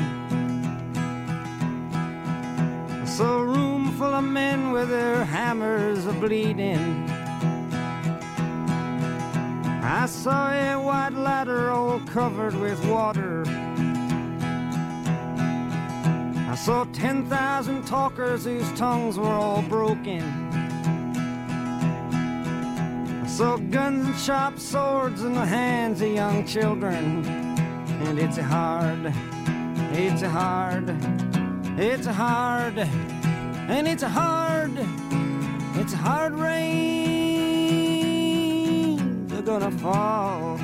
I 2.88 3.04
saw 3.04 3.40
a 3.40 3.44
room 3.44 3.90
full 3.98 4.14
of 4.14 4.22
men 4.22 4.70
with 4.70 4.88
their 4.88 5.24
hammers 5.24 6.06
a 6.06 6.12
bleeding. 6.12 7.10
I 9.82 10.06
saw 10.06 10.52
a 10.52 10.76
white 10.80 11.14
ladder 11.14 11.72
all 11.72 11.98
covered 12.06 12.54
with 12.54 12.78
water. 12.86 13.42
I 16.48 16.54
saw 16.54 16.84
10,000 16.92 17.84
talkers 17.88 18.44
whose 18.44 18.72
tongues 18.74 19.18
were 19.18 19.26
all 19.26 19.62
broken. 19.62 20.45
Saw 23.36 23.58
guns 23.58 24.06
and 24.06 24.16
sharp 24.16 24.58
swords 24.58 25.22
in 25.22 25.34
the 25.34 25.44
hands 25.44 26.00
of 26.00 26.08
young 26.08 26.46
children. 26.46 27.22
And 28.06 28.18
it's 28.18 28.38
a 28.38 28.42
hard, 28.42 29.12
it's 29.92 30.22
a 30.22 30.30
hard, 30.30 30.88
it's 31.78 32.06
a 32.06 32.14
hard, 32.14 32.78
and 32.78 33.86
it's 33.86 34.02
a 34.02 34.08
hard, 34.08 34.72
it's 35.74 35.92
a 35.92 35.98
hard 35.98 36.32
rain. 36.32 36.86
They're 39.26 39.42
gonna 39.42 39.70
fall. 39.70 40.56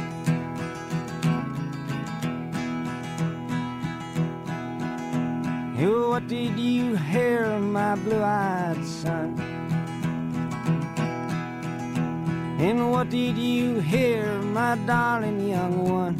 What 5.76 6.26
did 6.26 6.58
you 6.58 6.96
hear, 6.96 7.58
my 7.58 7.96
blue-eyed 7.96 8.82
son? 8.82 9.51
And 12.62 12.92
what 12.92 13.10
did 13.10 13.36
you 13.36 13.80
hear, 13.80 14.40
my 14.40 14.76
darling 14.86 15.48
young 15.48 15.82
one? 15.82 16.14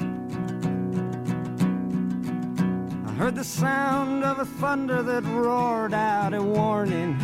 I 3.07 3.12
heard 3.12 3.37
the 3.37 3.44
sound 3.44 4.24
of 4.24 4.40
a 4.40 4.44
thunder 4.44 5.05
that 5.05 5.22
roared 5.22 5.94
out 5.94 6.35
a 6.35 6.42
warning. 6.42 7.16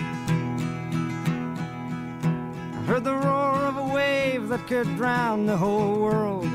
I 2.76 2.82
heard 2.86 3.02
the 3.02 3.16
roar 3.16 3.56
of 3.66 3.76
a 3.76 3.92
wave 3.92 4.50
that 4.50 4.68
could 4.68 4.86
drown 4.94 5.46
the 5.46 5.56
whole 5.56 5.98
world. 5.98 6.46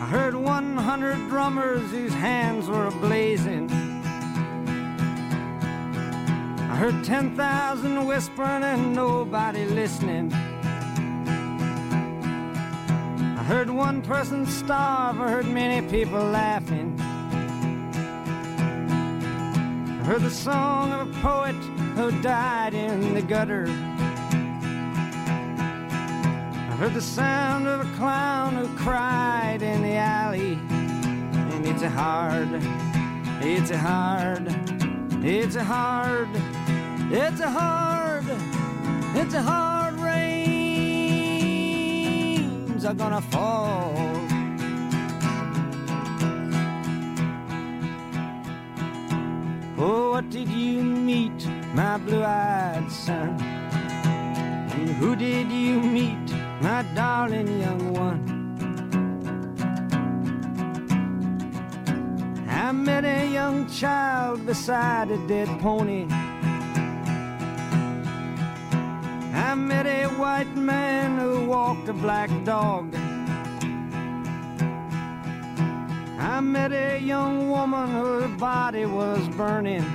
I 0.00 0.06
heard 0.10 0.34
100 0.34 1.28
drummers 1.28 1.90
whose 1.90 2.14
hands 2.14 2.68
were 2.68 2.90
ablazing. 2.90 3.87
I 6.78 6.80
heard 6.82 7.02
10,000 7.02 8.06
whispering 8.06 8.62
and 8.62 8.94
nobody 8.94 9.64
listening. 9.64 10.32
I 13.36 13.42
heard 13.42 13.68
one 13.68 14.00
person 14.00 14.46
starve, 14.46 15.20
I 15.20 15.28
heard 15.28 15.48
many 15.48 15.84
people 15.88 16.20
laughing. 16.20 16.94
I 19.90 20.04
heard 20.04 20.22
the 20.22 20.30
song 20.30 20.92
of 20.92 21.08
a 21.10 21.12
poet 21.20 21.56
who 21.96 22.12
died 22.22 22.74
in 22.74 23.12
the 23.12 23.22
gutter. 23.22 23.66
I 26.70 26.76
heard 26.78 26.94
the 26.94 27.02
sound 27.02 27.66
of 27.66 27.80
a 27.80 27.96
clown 27.96 28.54
who 28.54 28.68
cried 28.76 29.62
in 29.62 29.82
the 29.82 29.96
alley. 29.96 30.52
And 30.52 31.66
it's 31.66 31.82
a 31.82 31.90
hard, 31.90 32.62
it's 33.42 33.72
a 33.72 33.78
hard, 33.78 34.46
it's 35.24 35.56
a 35.56 35.64
hard, 35.64 36.28
it's 37.10 37.40
a 37.40 37.48
hard, 37.48 38.24
it's 39.14 39.34
a 39.34 39.40
hard 39.40 39.94
rains 39.94 40.28
are 42.84 42.94
gonna 42.94 43.22
fall. 43.22 43.94
Oh, 49.78 50.10
what 50.10 50.28
did 50.28 50.48
you 50.48 50.82
meet, 50.82 51.46
my 51.72 51.96
blue-eyed 51.98 52.90
son? 52.90 53.40
And 53.40 54.90
who 54.90 55.16
did 55.16 55.50
you 55.50 55.80
meet, 55.80 56.32
my 56.60 56.82
darling 56.94 57.60
young 57.60 57.92
one? 57.94 58.38
I 62.48 62.72
met 62.72 63.04
a 63.04 63.26
young 63.32 63.66
child 63.68 64.44
beside 64.44 65.10
a 65.10 65.16
dead 65.26 65.48
pony. 65.60 66.06
I 69.48 69.54
met 69.54 69.86
a 69.86 70.04
white 70.18 70.54
man 70.54 71.16
who 71.16 71.46
walked 71.46 71.88
a 71.88 71.94
black 71.94 72.28
dog. 72.44 72.94
I 76.18 76.40
met 76.40 76.70
a 76.70 76.98
young 76.98 77.48
woman 77.48 77.88
whose 77.88 78.38
body 78.38 78.84
was 78.84 79.26
burning. 79.28 79.86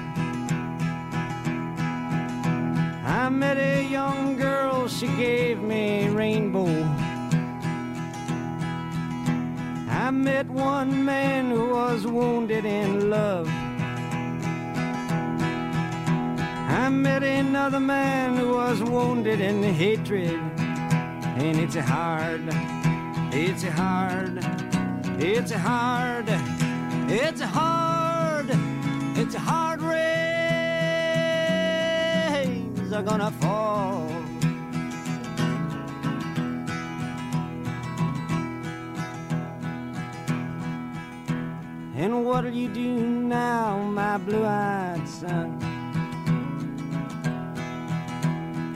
I 3.05 3.29
met 3.29 3.57
a 3.57 3.83
young 3.83 4.37
girl, 4.37 4.87
she 4.87 5.05
gave 5.05 5.61
me 5.61 6.07
a 6.07 6.09
rainbow. 6.09 6.73
I 9.87 10.09
met 10.09 10.47
one 10.47 11.05
man 11.05 11.51
who 11.51 11.69
was 11.69 12.07
wounded 12.07 12.65
in 12.65 13.11
love. 13.11 13.62
I 16.73 16.89
met 16.89 17.21
another 17.21 17.79
man 17.79 18.35
who 18.35 18.55
was 18.55 18.81
wounded 18.81 19.39
in 19.39 19.61
hatred. 19.61 20.41
And 21.37 21.59
it's 21.59 21.75
hard, 21.75 22.41
it's 23.31 23.63
hard, 23.63 24.43
it's 25.19 25.51
hard, 25.51 26.25
it's 27.09 27.41
hard, 27.41 28.49
it's 29.15 29.35
hard 29.35 29.81
rains 29.83 30.41
are 32.91 33.03
gonna 33.03 33.29
fall. 33.33 34.09
And 41.95 42.25
what'll 42.25 42.51
you 42.51 42.67
do 42.67 42.97
now, 42.97 43.77
my 43.77 44.17
blue-eyed 44.17 45.07
son? 45.07 45.72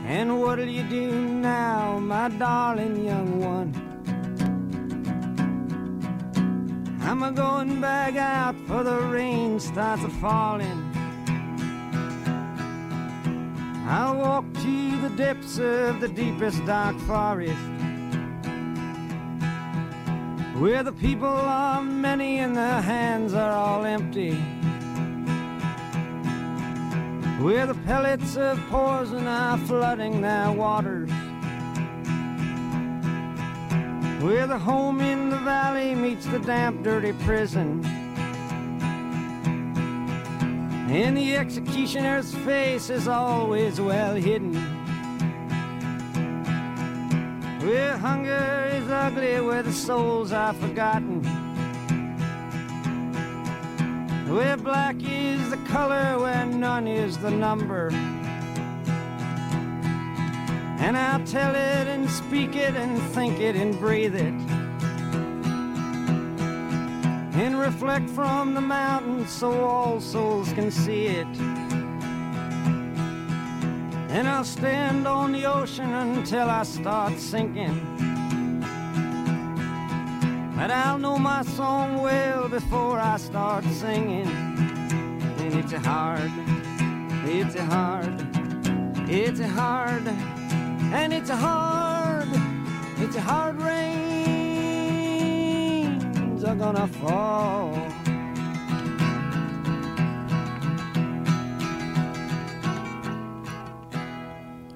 And 0.08 0.40
what'll 0.40 0.70
you 0.70 0.84
do 0.84 1.12
now, 1.12 2.00
my 2.00 2.30
darling 2.30 3.04
young 3.04 3.42
one? 3.42 3.74
I'm 7.02 7.24
a 7.24 7.32
going 7.34 7.82
back 7.82 8.16
out 8.16 8.56
for 8.68 8.84
the 8.84 9.00
rain 9.02 9.60
starts 9.60 10.06
a 10.06 10.10
falling. 10.10 10.82
I'll 13.86 14.16
walk 14.16 14.46
to 14.54 15.02
the 15.02 15.10
depths 15.18 15.60
of 15.60 16.00
the 16.00 16.08
deepest 16.08 16.66
dark 16.66 16.98
forest 17.02 17.58
where 20.58 20.84
the 20.84 20.94
people 20.94 21.28
are 21.28 21.82
many 21.84 22.40
and 22.40 22.56
their 22.56 22.82
hands 22.82 23.34
are 23.34 23.52
all 23.52 23.84
empty. 23.84 24.57
Where 27.40 27.68
the 27.68 27.76
pellets 27.86 28.36
of 28.36 28.60
poison 28.68 29.28
are 29.28 29.60
flooding 29.60 30.22
their 30.22 30.52
waters. 30.52 31.12
Where 34.24 34.48
the 34.48 34.58
home 34.58 35.02
in 35.02 35.30
the 35.30 35.38
valley 35.38 35.94
meets 35.94 36.26
the 36.26 36.40
damp, 36.40 36.82
dirty 36.84 37.14
prison. 37.14 37.86
And 40.90 41.16
the 41.16 41.36
executioner's 41.36 42.34
face 42.38 42.90
is 42.90 43.08
always 43.08 43.80
well 43.80 44.16
hidden. 44.16 44.56
Where 47.62 47.98
hunger 47.98 48.72
is 48.74 48.90
ugly, 48.90 49.42
where 49.42 49.62
the 49.62 49.74
souls 49.74 50.32
are 50.32 50.54
forgotten. 50.54 51.37
Where 54.30 54.58
black 54.58 54.98
is 55.00 55.50
the 55.50 55.58
color, 55.70 56.20
where 56.20 56.46
none 56.46 56.86
is 56.86 57.18
the 57.18 57.32
number. 57.32 57.90
And 60.80 60.98
I'll 60.98 61.26
tell 61.26 61.56
it 61.56 61.88
and 61.88 62.10
speak 62.10 62.56
it 62.56 62.76
and 62.76 63.02
think 63.14 63.40
it 63.40 63.56
and 63.56 63.80
breathe 63.80 64.16
it. 64.16 64.34
And 67.40 67.58
reflect 67.58 68.10
from 68.10 68.54
the 68.54 68.62
mountains 68.62 69.32
so 69.32 69.66
all 69.66 70.02
souls 70.02 70.52
can 70.54 70.72
see 70.72 71.08
it. 71.08 71.28
And 74.10 74.28
I'll 74.28 74.44
stand 74.44 75.08
on 75.08 75.32
the 75.32 75.46
ocean 75.46 75.94
until 75.94 76.50
I 76.50 76.64
start 76.64 77.18
sinking. 77.18 77.97
But 80.58 80.72
I'll 80.72 80.98
know 80.98 81.20
my 81.20 81.44
song 81.44 82.02
well 82.02 82.50
before 82.50 83.00
I 83.00 83.18
start 83.18 83.64
singing. 83.66 84.26
And 84.26 85.54
it's 85.54 85.72
a 85.72 85.80
hard, 85.80 86.32
it's 87.26 87.54
a 87.56 87.64
hard, 87.64 88.28
it's 89.08 89.40
a 89.40 89.48
hard, 89.48 90.08
and 90.08 91.14
it's 91.14 91.30
a 91.30 91.36
hard, 91.36 92.28
it's 92.98 93.16
a 93.16 93.22
hard 93.22 93.62
rains 93.62 94.18
are 96.44 96.56
gonna 96.56 96.88
fall. 96.88 97.78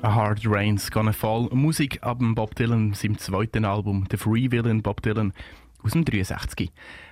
A 0.04 0.10
Hard 0.10 0.46
Rain's 0.46 0.90
Gonna 0.90 1.14
Fall. 1.14 1.48
Musik 1.54 2.00
ab 2.02 2.18
Bob 2.34 2.56
Dylan, 2.56 2.96
seinem 2.96 3.20
zweiten 3.20 3.66
Album, 3.66 4.06
The 4.10 4.18
Freewheelin' 4.18 4.82
Bob 4.82 5.02
Dylan 5.02 5.32
aus 5.84 5.92
dem 5.92 6.06
63. 6.06 6.72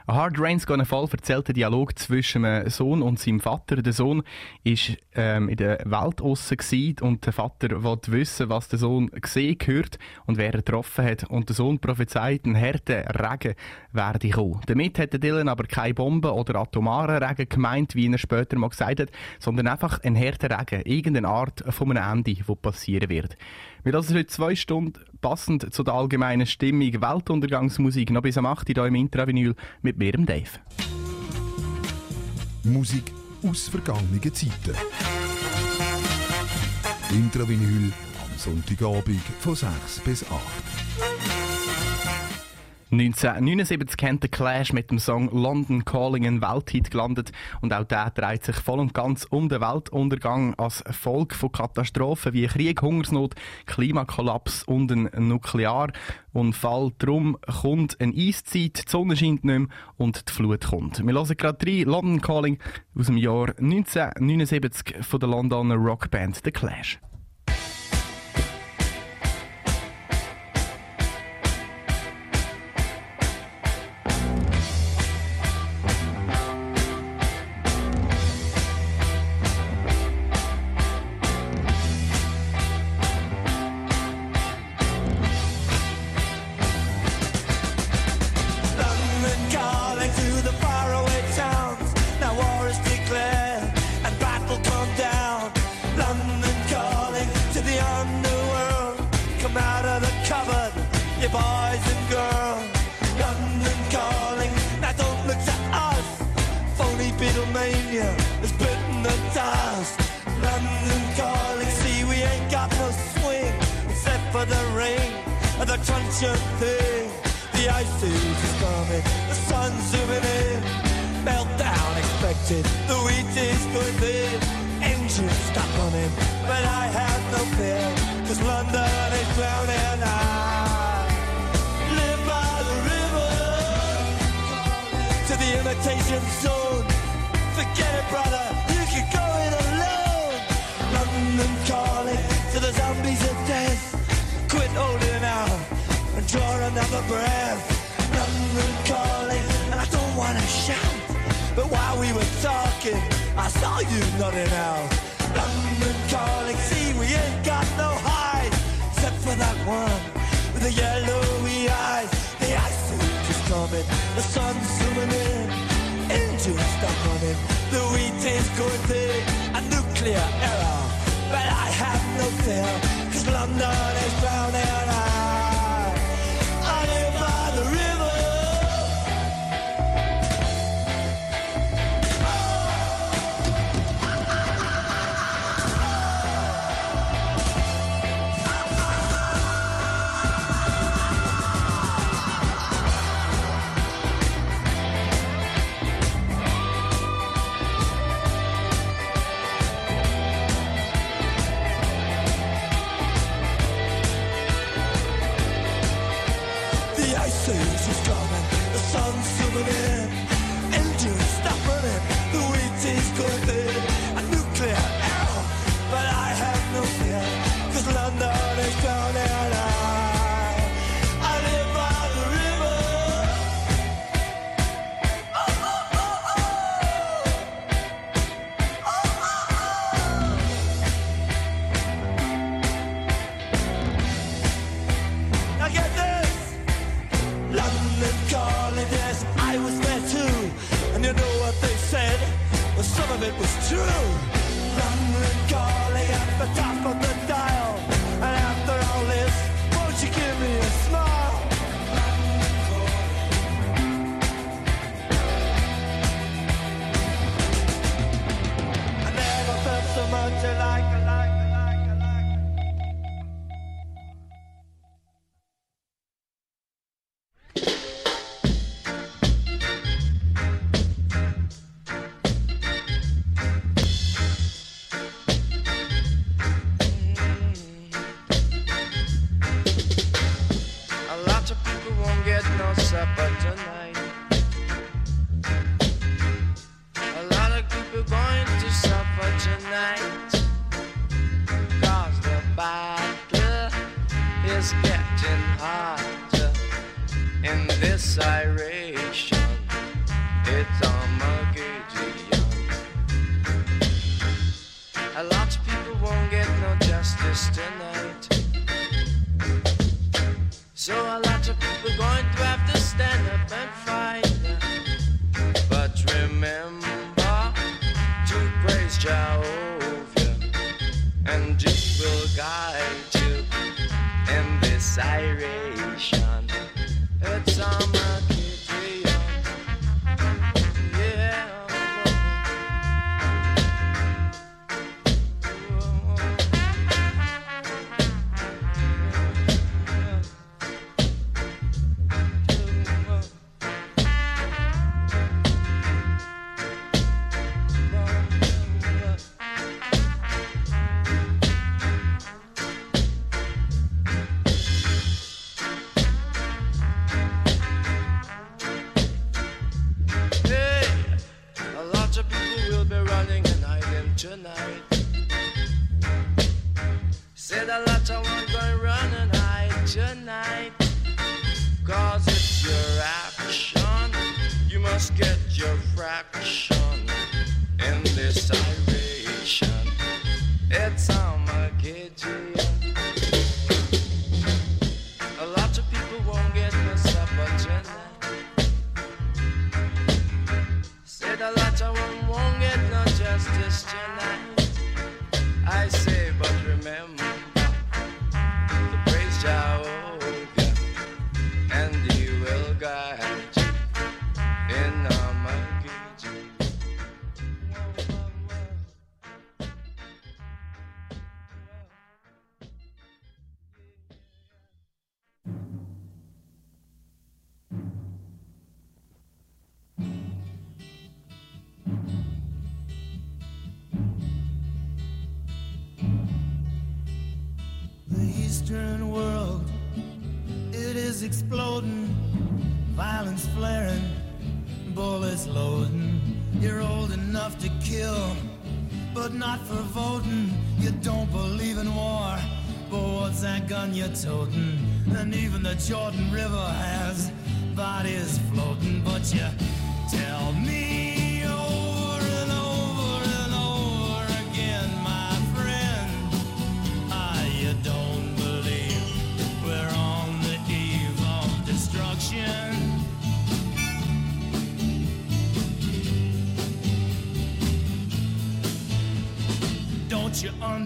A 0.09 0.15
Hard 0.15 0.39
Rain's 0.39 0.65
Gonna 0.65 0.85
Fall 0.85 1.07
erzählt 1.11 1.49
den 1.49 1.53
Dialog 1.53 1.99
zwischen 1.99 2.43
einem 2.43 2.67
Sohn 2.71 3.03
und 3.03 3.19
seinem 3.19 3.39
Vater. 3.39 3.75
Der 3.75 3.93
Sohn 3.93 4.23
ist 4.63 4.97
ähm, 5.13 5.49
in 5.49 5.57
der 5.57 5.83
Welt 5.85 6.19
aussen 6.19 6.95
und 7.01 7.27
der 7.27 7.31
Vater 7.31 7.83
wollte 7.83 8.11
wissen, 8.11 8.49
was 8.49 8.69
der 8.69 8.79
Sohn 8.79 9.11
gesehen, 9.11 9.59
gehört 9.59 9.99
und 10.25 10.39
wer 10.39 10.47
er 10.47 10.63
getroffen 10.63 11.05
hat. 11.05 11.25
Und 11.25 11.49
der 11.49 11.55
Sohn 11.55 11.77
prophezeit, 11.77 12.45
ein 12.45 12.59
harter 12.59 13.03
Regen 13.19 13.53
werde 13.91 14.29
kommen. 14.31 14.61
Damit 14.65 14.97
hat 14.97 15.13
Dylan 15.13 15.47
aber 15.47 15.65
keine 15.65 15.93
Bomben 15.93 16.31
oder 16.31 16.55
atomaren 16.55 17.21
Regen 17.21 17.47
gemeint, 17.47 17.93
wie 17.93 18.11
er 18.11 18.17
später 18.17 18.57
mal 18.57 18.69
gesagt 18.69 19.01
hat, 19.01 19.11
sondern 19.37 19.67
einfach 19.67 19.99
ein 20.03 20.17
harter 20.17 20.49
Regen, 20.49 20.81
irgendeine 20.85 21.27
Art 21.27 21.63
von 21.69 21.95
einem 21.95 22.25
Ende, 22.25 22.33
das 22.33 22.55
passieren 22.55 23.09
wird. 23.09 23.37
Wir 23.83 23.93
lassen 23.93 24.15
heute 24.15 24.27
zwei 24.27 24.55
Stunden 24.55 24.99
passend 25.21 25.73
zu 25.73 25.83
der 25.83 25.93
allgemeinen 25.93 26.45
Stimmung 26.45 27.01
Weltuntergangsmusik 27.01 28.09
noch 28.09 28.21
bis 28.21 28.37
am 28.37 28.45
8. 28.45 28.69
Uhr 28.69 28.73
hier 28.75 28.85
im 28.85 28.95
Intravinyl 28.95 29.55
mit 29.81 29.98
mir, 29.99 30.13
dem 30.13 30.25
Dave. 30.25 30.49
Musik 32.63 33.13
aus 33.43 33.67
vergangenen 33.67 34.33
Zeiten. 34.33 34.75
Intravinyl 37.11 37.91
am 38.21 38.37
Sonntagabend 38.37 39.21
von 39.39 39.55
6 39.55 39.99
bis 40.03 40.23
8. 40.23 41.38
1979 42.91 43.97
kennt 43.97 44.23
der 44.23 44.31
Clash 44.31 44.73
mit 44.73 44.89
dem 44.89 44.97
Song 44.97 45.29
London 45.31 45.85
Calling 45.85 46.25
ein 46.25 46.41
Welthit 46.41 46.89
gelandet 46.89 47.31
und 47.61 47.71
auch 47.71 47.83
der 47.83 48.09
dreht 48.09 48.43
sich 48.43 48.55
voll 48.55 48.79
und 48.79 48.95
ganz 48.95 49.25
um 49.25 49.47
den 49.47 49.61
Weltuntergang 49.61 50.55
als 50.55 50.83
Folge 50.89 51.35
von 51.35 51.51
Katastrophen 51.51 52.33
wie 52.33 52.47
Krieg, 52.47 52.81
Hungersnot, 52.81 53.35
Klimakollaps 53.67 54.63
und 54.63 54.91
ein 54.91 55.07
Nuklearunfall. 55.27 56.91
Darum 56.97 57.37
kommt 57.61 58.01
eine 58.01 58.13
Eiszeit, 58.15 58.85
die 58.87 58.89
Sonne 58.89 59.15
scheint 59.15 59.43
nicht 59.43 59.59
mehr 59.59 59.67
und 59.97 60.27
die 60.27 60.33
Flut 60.33 60.65
kommt. 60.65 61.05
Wir 61.05 61.13
hören 61.13 61.37
gerade 61.37 61.67
rein, 61.67 61.83
London 61.83 62.21
Calling 62.21 62.57
aus 62.95 63.05
dem 63.05 63.17
Jahr 63.17 63.49
1979 63.59 65.05
von 65.05 65.19
der 65.19 65.29
Londoner 65.29 65.75
Rockband 65.75 66.41
The 66.43 66.51
Clash. 66.51 66.99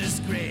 disgrace. 0.00 0.49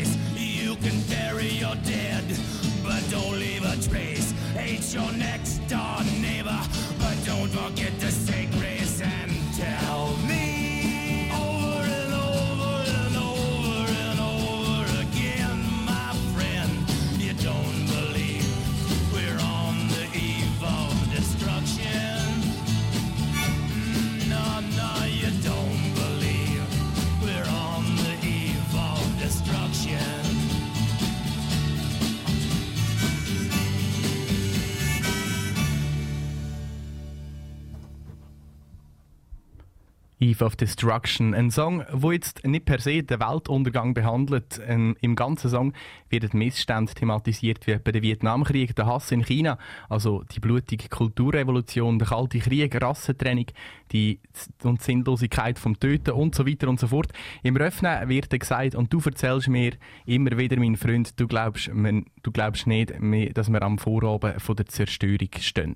Eve 40.40 40.46
of 40.46 40.56
Destruction. 40.56 41.34
Ein 41.34 41.52
Song, 41.52 41.84
wo 41.92 42.12
jetzt 42.12 42.46
nicht 42.46 42.66
per 42.66 42.80
se 42.80 43.04
den 43.04 43.20
Weltuntergang 43.20 43.94
behandelt. 43.94 44.62
Ähm, 44.66 44.96
Im 45.02 45.16
ganzen 45.16 45.50
Song 45.50 45.74
wird 46.10 46.34
Missstände 46.34 46.94
thematisiert 46.94 47.68
wie 47.68 47.78
bei 47.78 47.92
dem 47.92 48.04
Vietnamkrieg, 48.04 48.76
der 48.76 48.86
Hass 48.86 49.12
in 49.12 49.24
China, 49.24 49.58
also 49.90 50.24
die 50.34 50.40
blutige 50.40 50.88
Kulturrevolution, 50.88 52.00
der 52.00 52.08
kalte 52.08 52.40
Krieg, 52.40 52.82
Rassentrennung, 52.82 53.48
die 53.92 54.20
Z- 54.34 54.66
und 54.66 54.82
Sinnlosigkeit 54.82 55.60
vom 55.60 55.78
Töten 55.80 56.12
und 56.12 56.36
so 56.36 56.48
weiter 56.48 56.70
und 56.70 56.80
so 56.80 56.88
fort. 56.88 57.12
Im 57.44 57.58
Refrain 57.58 58.08
wird 58.08 58.30
gesagt, 58.30 58.76
und 58.76 58.94
du 58.94 59.02
erzählst 59.04 59.50
mir 59.50 59.74
immer 60.06 60.38
wieder, 60.38 60.58
mein 60.58 60.78
Freund, 60.78 61.20
du 61.20 61.28
glaubst, 61.28 61.74
man, 61.74 62.06
du 62.24 62.32
glaubst 62.32 62.66
nicht, 62.66 62.94
dass 63.34 63.52
wir 63.52 63.62
am 63.62 63.78
Vorabend 63.78 64.42
von 64.42 64.56
der 64.56 64.68
Zerstörung 64.68 65.30
stehen. 65.40 65.76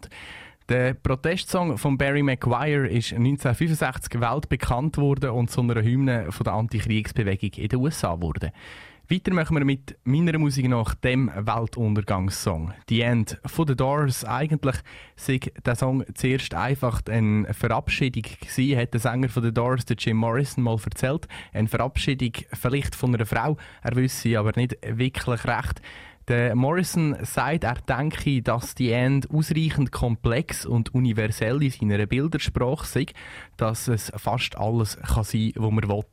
Der 0.70 0.94
Protestsong 0.94 1.78
von 1.78 1.98
Barry 1.98 2.24
Maguire 2.24 2.88
ist 2.88 3.12
1965 3.12 4.22
weltbekannt 4.22 4.98
worden 4.98 5.32
und 5.32 5.52
zu 5.52 5.60
einer 5.60 5.82
Hymne 5.82 6.32
von 6.32 6.46
der 6.46 6.54
Antikriegsbewegung 6.54 7.52
in 7.58 7.68
den 7.68 7.80
USA 7.80 8.16
geworden. 8.16 8.52
Weiter 9.10 9.34
machen 9.34 9.58
wir 9.58 9.66
mit 9.66 9.98
meiner 10.06 10.40
Musik 10.40 10.70
nach 10.70 10.96
dem 10.96 11.30
Weltuntergangssong. 11.36 12.74
The 12.88 13.02
End 13.02 13.38
von 13.46 13.68
The 13.68 13.76
Doors. 13.76 14.24
Eigentlich 14.24 14.78
sei 15.18 15.42
der 15.66 15.76
Song 15.76 16.06
zuerst 16.14 16.54
einfach 16.54 17.02
eine 17.10 17.54
Verabschiedung 17.54 18.24
gewesen, 18.24 18.80
hat 18.80 18.94
der 18.94 19.02
Sänger 19.02 19.28
von 19.28 19.44
The 19.44 19.54
Doors, 19.54 19.84
der 19.84 19.98
Jim 19.98 20.16
Morrison, 20.16 20.64
mal 20.64 20.78
erzählt. 20.82 21.28
Eine 21.52 21.68
Verabschiedung 21.68 22.32
vielleicht 22.54 22.96
von 22.96 23.14
einer 23.14 23.26
Frau, 23.26 23.58
er 23.82 23.96
wüsste 23.98 24.40
aber 24.40 24.54
nicht 24.56 24.78
wirklich 24.82 25.44
recht. 25.44 25.82
Der 26.30 26.56
Morrison 26.56 27.18
sagt, 27.22 27.66
er 27.66 27.76
denke, 27.76 28.42
dass 28.42 28.76
die 28.76 28.92
End 28.92 29.30
ausreichend 29.30 29.92
komplex 29.92 30.66
und 30.66 30.94
universell 30.94 31.62
in 31.62 31.72
seiner 31.72 32.06
Bildersprache 32.06 32.86
sei, 32.86 33.06
dass 33.58 33.90
es 33.90 34.10
fast 34.16 34.58
alles 34.58 34.98
kann 34.98 35.26
sein 35.26 35.52
kann, 35.54 35.64
was 35.64 35.72
man 35.72 35.90
will. 35.90 36.06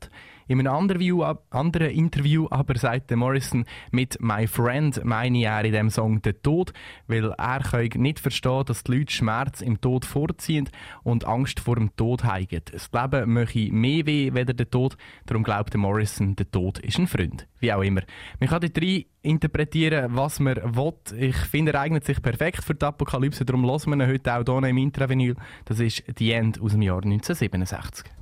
In 0.50 0.58
einem 0.58 0.74
anderen 0.74 1.90
Interview, 1.90 2.48
aber 2.50 2.76
sagt 2.76 3.10
der 3.10 3.16
Morrison, 3.16 3.64
mit 3.92 4.20
My 4.20 4.48
Friend 4.48 5.00
meine 5.04 5.44
er 5.44 5.64
in 5.64 5.72
dem 5.72 5.90
Song 5.90 6.22
den 6.22 6.42
Tod, 6.42 6.72
weil 7.06 7.32
er 7.38 7.88
nicht 7.94 8.18
verstehen, 8.18 8.64
dass 8.66 8.82
die 8.82 8.96
Leute 8.96 9.12
Schmerz 9.12 9.60
im 9.60 9.80
Tod 9.80 10.04
vorziehen 10.04 10.68
und 11.04 11.24
Angst 11.24 11.60
vor 11.60 11.76
dem 11.76 11.94
Tod 11.94 12.24
haben. 12.24 12.48
Das 12.72 12.90
Leben 12.92 13.32
möchte 13.32 13.72
mehr 13.72 14.04
weh 14.06 14.34
weder 14.34 14.52
der 14.52 14.68
Tod, 14.68 14.96
darum 15.26 15.44
glaubt 15.44 15.76
Morrison, 15.76 16.34
der 16.34 16.50
Tod 16.50 16.80
ist 16.80 16.98
ein 16.98 17.06
Freund. 17.06 17.46
Wie 17.60 17.72
auch 17.72 17.82
immer. 17.82 18.02
Man 18.40 18.48
kann 18.48 18.60
dort 18.60 18.82
rein 18.82 19.04
interpretieren, 19.22 20.16
was 20.16 20.40
man 20.40 20.56
will. 20.56 20.94
Ich 21.16 21.36
finde, 21.36 21.74
er 21.74 21.82
eignet 21.82 22.04
sich 22.04 22.20
perfekt 22.20 22.64
für 22.64 22.74
die 22.74 22.86
Apokalypse, 22.86 23.44
darum 23.44 23.64
hören 23.64 23.86
wir 23.86 24.04
ihn 24.04 24.12
heute 24.12 24.34
auch 24.34 24.42
hier 24.44 24.68
im 24.68 24.78
Intravinyl. 24.78 25.36
Das 25.66 25.78
ist 25.78 26.02
The 26.18 26.32
End 26.32 26.60
aus 26.60 26.72
dem 26.72 26.82
Jahr 26.82 27.04
1967. 27.04 28.19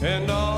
And 0.00 0.30
all 0.30 0.57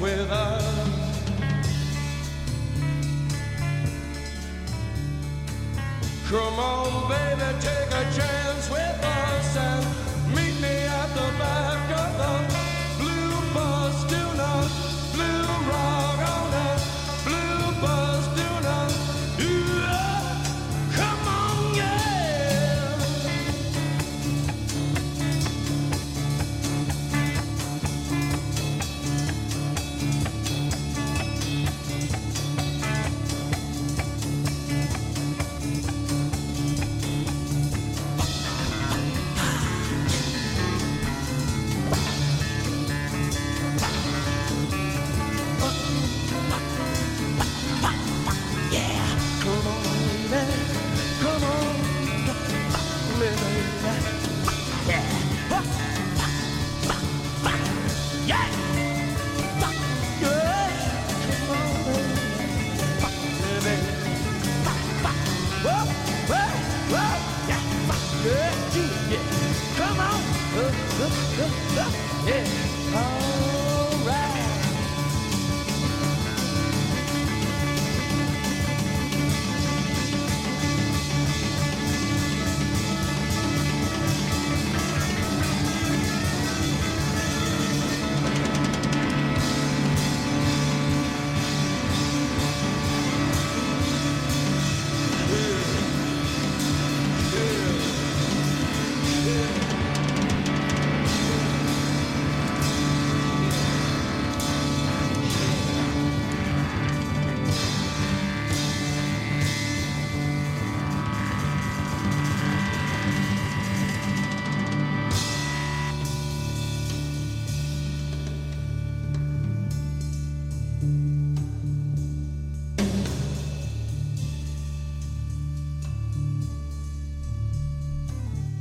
Chance 0.00 0.49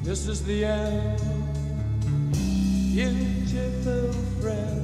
This 0.10 0.26
is 0.28 0.44
the 0.44 0.66
end, 0.66 1.22
beautiful 2.96 4.12
friend. 4.42 4.82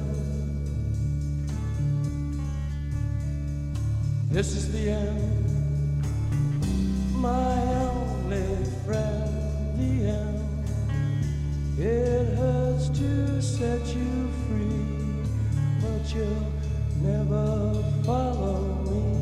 This 4.30 4.54
is 4.54 4.70
the 4.70 4.90
end, 4.90 6.04
my 7.10 7.58
only 7.88 8.70
friend. 8.84 9.26
The 9.76 10.10
end. 10.14 10.38
It 11.76 12.36
hurts 12.36 12.88
to 12.90 13.42
set 13.42 13.84
you 13.96 14.30
free, 14.46 15.26
but 15.82 16.14
you'll 16.14 16.52
never 17.02 17.82
follow 18.04 18.60
me. 18.84 19.15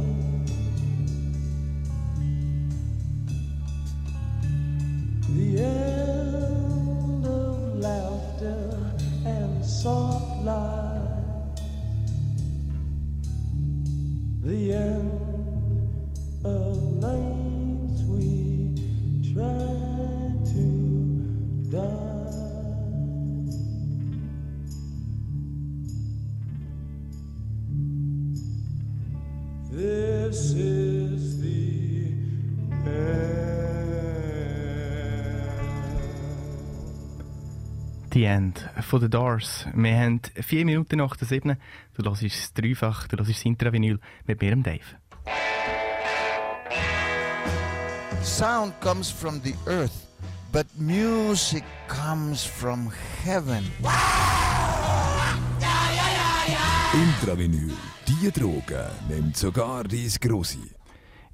The 38.24 38.30
End 38.30 38.70
von 38.80 39.02
The 39.02 39.10
Doors. 39.10 39.66
Wir 39.74 39.98
haben 39.98 40.20
vier 40.40 40.64
Minuten 40.64 40.96
nach 40.96 41.14
der 41.14 41.28
sieben. 41.28 41.58
Du 41.92 42.08
hörst 42.08 42.22
das 42.24 42.54
Dreifach, 42.54 43.06
du 43.06 43.18
hörst 43.18 43.28
das 43.28 43.44
Intravinyl 43.44 44.00
mit 44.26 44.40
mir, 44.40 44.56
Dave. 44.56 44.80
Sound 48.22 48.72
comes 48.80 49.10
from 49.10 49.42
the 49.44 49.52
earth, 49.66 50.08
but 50.52 50.64
music 50.78 51.64
comes 51.86 52.42
from 52.42 52.90
heaven. 53.22 53.62
Intravinyl, 56.94 57.74
die 58.08 58.30
Droge 58.30 58.90
nimmt 59.06 59.36
sogar 59.36 59.84
dies 59.84 60.18
Grosse. 60.18 60.70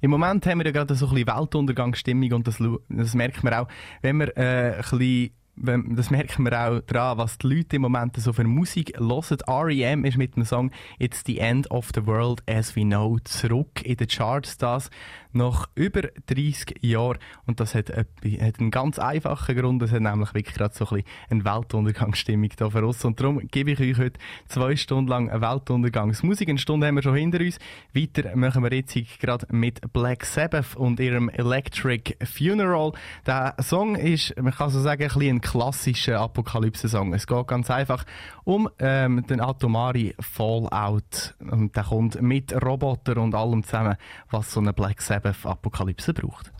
Im 0.01 0.11
Moment 0.11 0.45
haben 0.45 0.57
wir 0.57 0.65
ja 0.65 0.71
gerade 0.71 0.95
so 0.95 1.05
ein 1.05 1.13
bisschen 1.13 1.27
Weltuntergangsstimmung 1.27 2.33
und 2.33 2.47
das, 2.47 2.57
das 2.89 3.13
merkt 3.13 3.45
man 3.45 3.53
auch, 3.53 3.67
wenn 4.01 4.17
wir 4.17 4.35
äh, 4.35 4.73
ein 4.73 4.81
bisschen 4.81 5.31
das 5.55 6.09
merken 6.09 6.43
wir 6.43 6.59
auch 6.59 6.81
daran, 6.81 7.17
was 7.17 7.37
die 7.37 7.47
Leute 7.47 7.75
im 7.75 7.83
Moment 7.83 8.15
so 8.17 8.33
für 8.33 8.43
Musik 8.43 8.97
hören. 8.97 9.37
R.E.M. 9.47 10.05
ist 10.05 10.17
mit 10.17 10.35
dem 10.35 10.45
Song 10.45 10.71
It's 10.97 11.23
the 11.25 11.39
End 11.39 11.69
of 11.69 11.89
the 11.93 12.05
World 12.05 12.41
as 12.49 12.75
we 12.75 12.83
know 12.83 13.19
zurück 13.23 13.81
in 13.83 13.97
den 13.97 14.07
Charts. 14.07 14.57
Das 14.57 14.89
nach 15.33 15.69
über 15.75 16.01
30 16.27 16.83
Jahren. 16.83 17.17
Und 17.45 17.59
das 17.59 17.75
hat, 17.75 17.89
hat 17.89 18.07
einen 18.23 18.71
ganz 18.71 18.99
einfachen 18.99 19.55
Grund. 19.55 19.81
Es 19.83 19.91
hat 19.91 20.01
nämlich 20.01 20.33
wirklich 20.33 20.55
gerade 20.55 20.73
so 20.75 20.85
ein 20.85 21.03
bisschen 21.03 21.05
eine 21.29 21.45
Weltuntergangsstimmung 21.45 22.49
da 22.57 22.69
für 22.69 22.85
uns. 22.85 23.03
Und 23.05 23.19
darum 23.19 23.39
gebe 23.47 23.71
ich 23.71 23.79
euch 23.79 23.97
heute 23.97 24.19
zwei 24.47 24.75
Stunden 24.75 25.09
lang 25.09 25.29
eine 25.29 25.41
Weltuntergangsmusik. 25.41 26.49
Eine 26.49 26.57
Stunde 26.57 26.87
haben 26.87 26.95
wir 26.95 27.03
schon 27.03 27.15
hinter 27.15 27.39
uns. 27.39 27.59
Weiter 27.93 28.35
machen 28.35 28.63
wir 28.63 28.73
jetzt 28.73 28.95
gerade 29.19 29.47
mit 29.51 29.93
Black 29.93 30.25
Sabbath 30.25 30.75
und 30.75 30.99
ihrem 30.99 31.29
Electric 31.29 32.17
Funeral. 32.25 32.93
Der 33.25 33.55
Song 33.61 33.95
ist, 33.95 34.35
man 34.41 34.53
kann 34.53 34.69
so 34.69 34.81
sagen, 34.81 35.03
ein, 35.03 35.07
bisschen 35.07 35.37
ein 35.37 35.41
klassischer 35.41 36.19
Apokalypse-Song. 36.19 37.13
Es 37.13 37.27
geht 37.27 37.47
ganz 37.47 37.69
einfach 37.71 38.05
um 38.43 38.69
ähm, 38.79 39.25
den 39.27 39.39
Atomari 39.39 40.15
Fallout. 40.19 41.35
Und 41.39 41.75
der 41.75 41.83
kommt 41.83 42.21
mit 42.21 42.53
Roboter 42.53 43.17
und 43.17 43.35
allem 43.35 43.63
zusammen, 43.63 43.95
was 44.29 44.51
so 44.51 44.59
eine 44.59 44.73
Black 44.73 45.01
Sabbath 45.01 45.20
Apokalypse 45.45 46.13
braucht. 46.13 46.51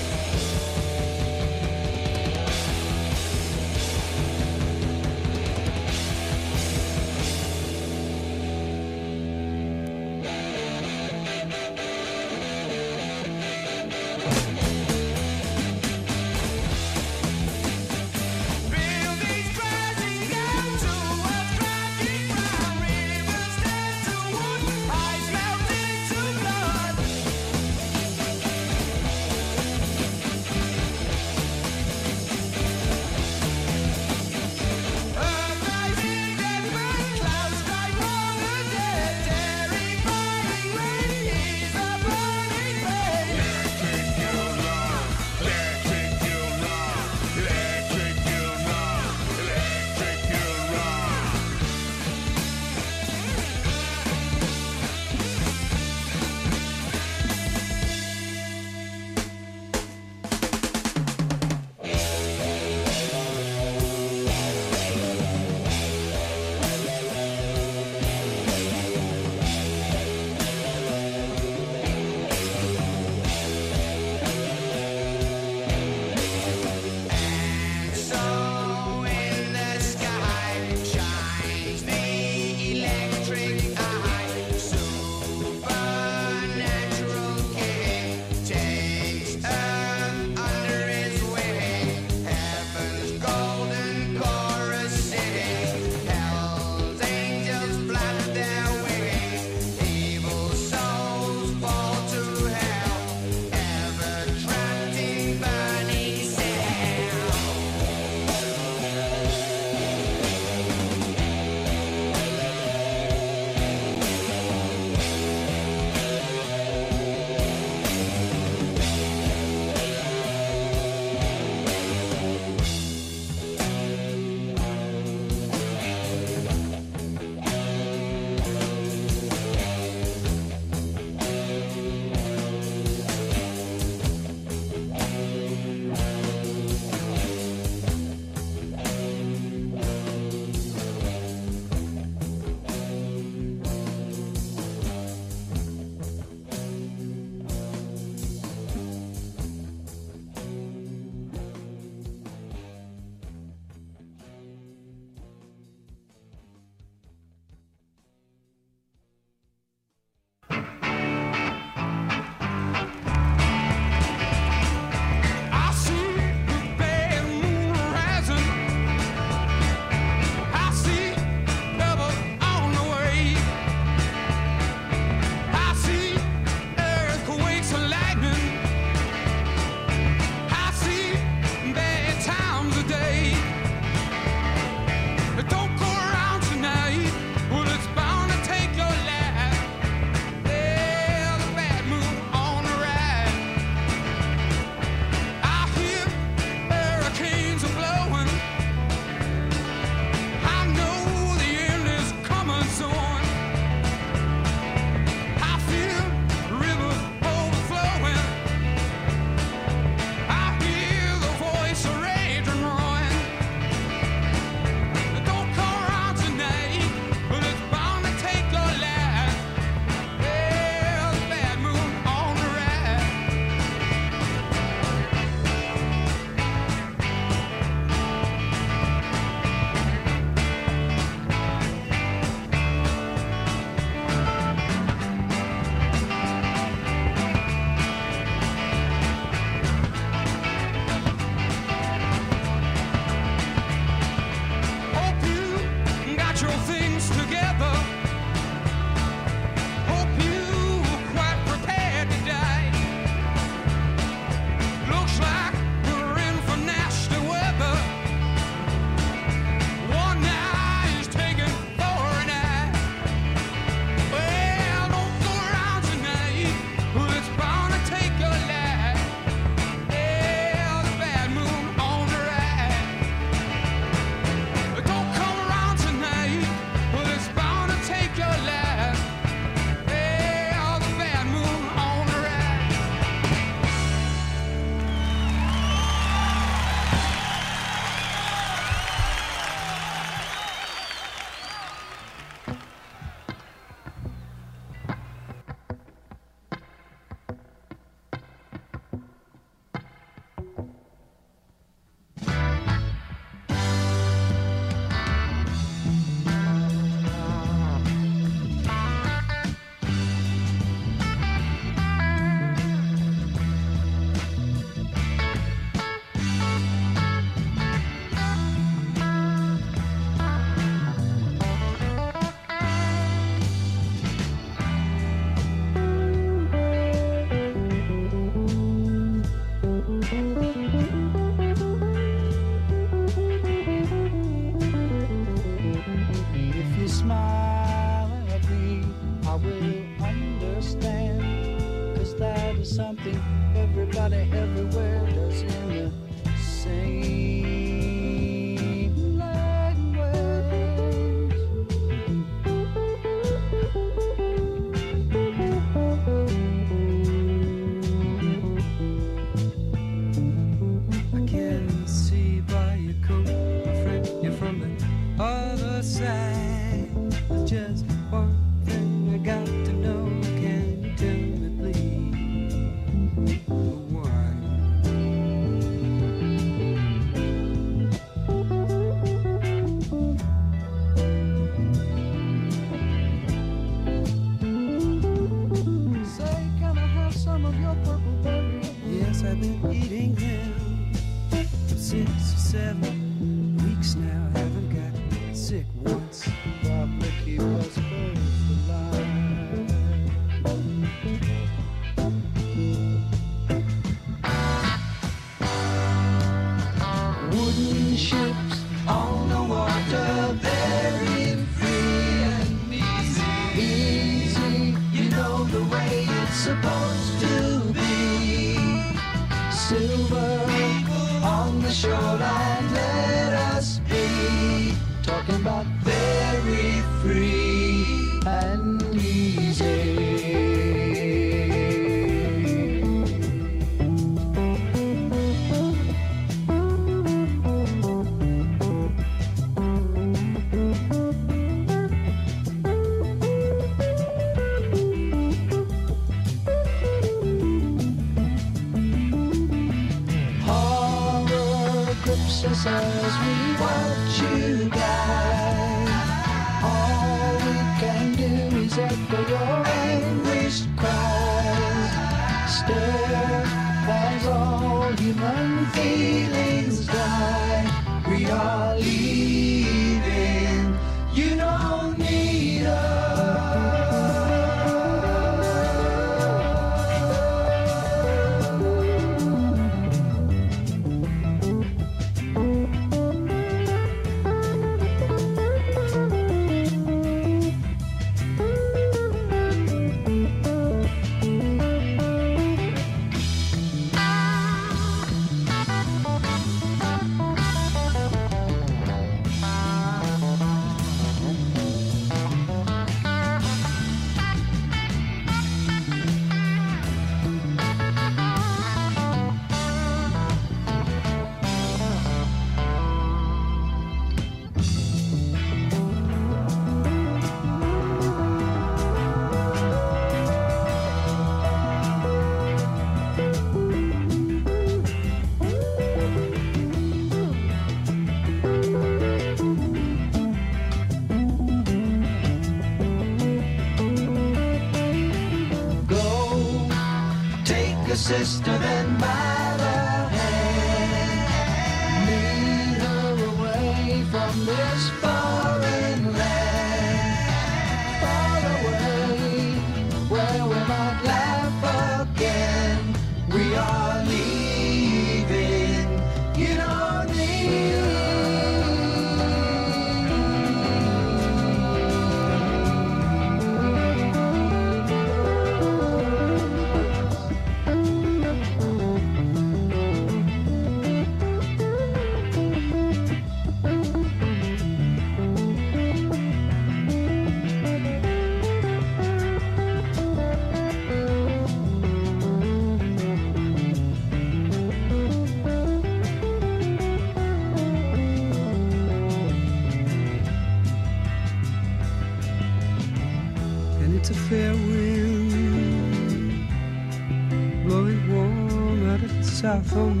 Of 599.51 599.69
the 599.73 600.00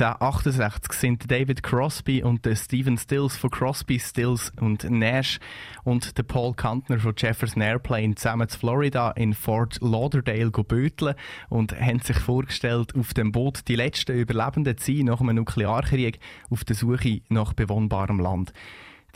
1968 0.00 0.92
sind 0.94 1.30
David 1.30 1.62
Crosby 1.62 2.22
und 2.22 2.48
Stephen 2.54 2.96
Stills 2.96 3.36
von 3.36 3.50
Crosby, 3.50 3.98
Stills 3.98 4.50
und 4.58 4.84
Nash 4.84 5.38
und 5.84 6.16
der 6.16 6.22
Paul 6.22 6.54
Kantner 6.54 6.98
von 6.98 7.12
Jefferson 7.14 7.60
Airplane 7.60 8.14
zusammen 8.14 8.48
zu 8.48 8.58
Florida 8.58 9.10
in 9.10 9.34
Fort 9.34 9.78
Lauderdale 9.82 10.50
geböteln 10.50 11.14
und 11.50 11.78
haben 11.78 12.00
sich 12.00 12.16
vorgestellt, 12.16 12.94
auf 12.94 13.12
dem 13.12 13.30
Boot 13.30 13.68
die 13.68 13.76
letzten 13.76 14.16
Überlebenden 14.16 14.78
zu 14.78 14.96
sein 14.96 15.04
nach 15.04 15.20
einem 15.20 15.36
Nuklearkrieg 15.36 16.18
auf 16.48 16.64
der 16.64 16.76
Suche 16.76 17.20
nach 17.28 17.52
bewohnbarem 17.52 18.20
Land. 18.20 18.54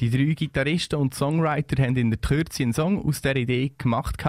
Die 0.01 0.11
drei 0.11 0.35
Gitarristen 0.35 0.97
und 0.97 1.15
Songwriter 1.15 1.83
haben 1.83 1.97
in 1.97 2.11
der 2.11 2.19
Kürze 2.19 2.63
einen 2.63 2.73
Song 2.73 3.05
aus 3.07 3.21
der 3.21 3.37
Idee 3.37 3.73
gemacht 3.77 4.23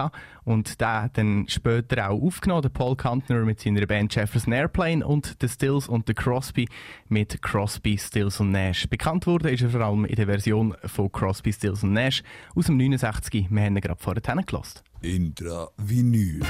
und 0.44 0.80
den 0.80 1.10
dann 1.12 1.48
später 1.48 2.10
auch 2.10 2.22
aufgenommen. 2.22 2.70
Paul 2.72 2.96
Kantner 2.96 3.44
mit 3.44 3.60
seiner 3.60 3.86
Band 3.86 4.14
Jefferson 4.14 4.52
Airplane 4.52 5.06
und 5.06 5.42
der 5.42 5.48
Stills 5.48 5.88
und 5.88 6.06
der 6.08 6.14
Crosby 6.14 6.68
mit 7.08 7.42
Crosby, 7.42 7.98
Stills 7.98 8.40
und 8.40 8.52
Nash. 8.52 8.88
Bekannt 8.88 9.26
wurde 9.26 9.50
ist 9.50 9.62
er 9.62 9.70
vor 9.70 9.80
allem 9.80 10.04
in 10.04 10.14
der 10.14 10.26
Version 10.26 10.74
von 10.84 11.10
Crosby, 11.10 11.52
Stills 11.52 11.82
und 11.82 11.92
Nash 11.92 12.22
aus 12.54 12.66
dem 12.66 12.76
69. 12.76 13.48
Wir 13.50 13.62
haben 13.62 13.76
ihn 13.76 13.80
gerade 13.80 14.00
vorher 14.00 14.22
gelassen. 14.22 14.80
Intra 15.02 15.68
Vinyl. 15.76 16.40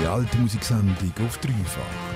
Die 0.00 0.06
alte 0.06 0.38
Musiksendung 0.38 1.12
auf 1.24 1.38
dreifach. 1.38 2.13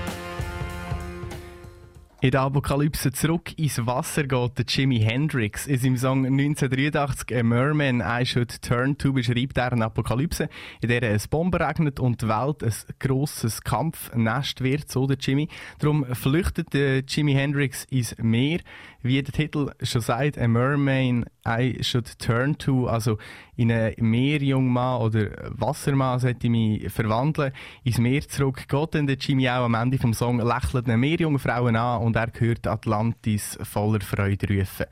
In 2.21 2.31
der 2.31 2.41
Apokalypse 2.41 3.13
zurück 3.13 3.57
ins 3.57 3.85
Wasser 3.85 4.23
geht 4.23 4.57
der 4.57 4.65
Jimi 4.67 4.99
Hendrix. 4.99 5.67
In 5.67 5.77
seinem 5.77 5.95
Song 5.95 6.25
1983 6.25 7.33
A 7.33 7.43
Merman 7.43 8.03
I 8.05 8.25
Should 8.25 8.61
Turn 8.61 8.97
To 8.97 9.13
beschreibt 9.13 9.57
er 9.57 9.71
eine 9.71 9.85
Apokalypse, 9.85 10.49
in 10.81 10.89
der 10.89 11.03
es 11.03 11.29
Bomben 11.29 11.61
regnet 11.61 11.97
und 11.97 12.21
die 12.21 12.27
Welt 12.27 12.61
ein 12.61 12.73
grosses 12.99 13.61
Kampfnest 13.61 14.61
wird, 14.61 14.91
so 14.91 15.07
der 15.07 15.15
Jimmy. 15.17 15.47
Darum 15.79 16.05
flüchtet 16.13 16.73
der 16.73 17.03
Jimi 17.07 17.35
Hendrix 17.35 17.85
ins 17.85 18.13
Meer, 18.17 18.59
wie 19.01 19.21
der 19.21 19.33
Titel 19.33 19.71
schon 19.81 20.01
sagt, 20.01 20.37
A 20.37 20.47
Merman 20.47 21.25
I 21.47 21.81
Should 21.81 22.19
Turn 22.19 22.57
To, 22.57 22.87
also 22.87 23.17
in 23.55 23.71
einen 23.71 23.95
Meerjungmann 23.99 25.01
oder 25.01 25.29
Wassermann 25.51 26.19
sollte 26.19 26.47
ich 26.47 26.51
mich 26.51 26.91
verwandeln, 26.91 27.53
ins 27.83 27.97
Meer 27.97 28.27
zurück. 28.27 28.67
Geht 28.67 28.95
dann 28.95 29.07
der 29.07 29.17
Jimmy 29.17 29.49
auch 29.49 29.65
am 29.65 29.73
Ende 29.73 29.97
vom 29.97 30.13
Song 30.13 30.39
lächelt 30.39 30.87
eine 30.87 30.97
Meerjungfrauen 30.97 31.75
an 31.75 32.01
und 32.01 32.15
er 32.15 32.31
hört 32.37 32.67
Atlantis 32.67 33.57
voller 33.63 34.01
Freude 34.01 34.47
rufen. 34.47 34.85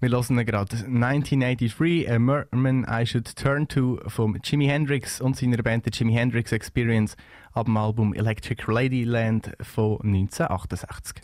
Wir 0.00 0.10
hören 0.10 0.44
gerade 0.44 0.76
1983, 0.76 2.10
A 2.10 2.18
Merman 2.18 2.86
I 2.88 3.06
Should 3.06 3.34
Turn 3.34 3.66
To 3.68 3.98
vom 4.06 4.36
Jimi 4.44 4.66
Hendrix 4.66 5.20
und 5.20 5.36
seiner 5.36 5.62
Band 5.62 5.84
The 5.84 5.90
Jimi 5.92 6.12
Hendrix 6.12 6.52
Experience 6.52 7.16
ab 7.52 7.66
dem 7.66 7.76
Album 7.76 8.12
Electric 8.14 8.62
Ladyland 8.70 9.52
von 9.62 9.98
1968. 10.02 11.22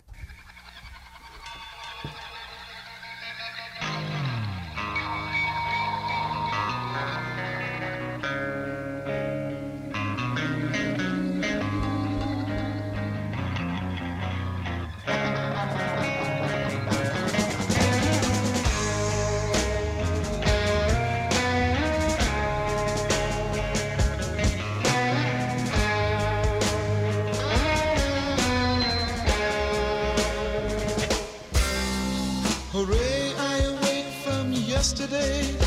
Yesterday. 35.11 35.57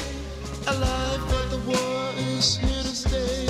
Alive, 0.69 1.21
but 1.29 1.51
the 1.51 1.59
war 1.67 2.13
is 2.17 2.57
here 2.57 2.83
to 2.83 2.95
stay. 2.97 3.47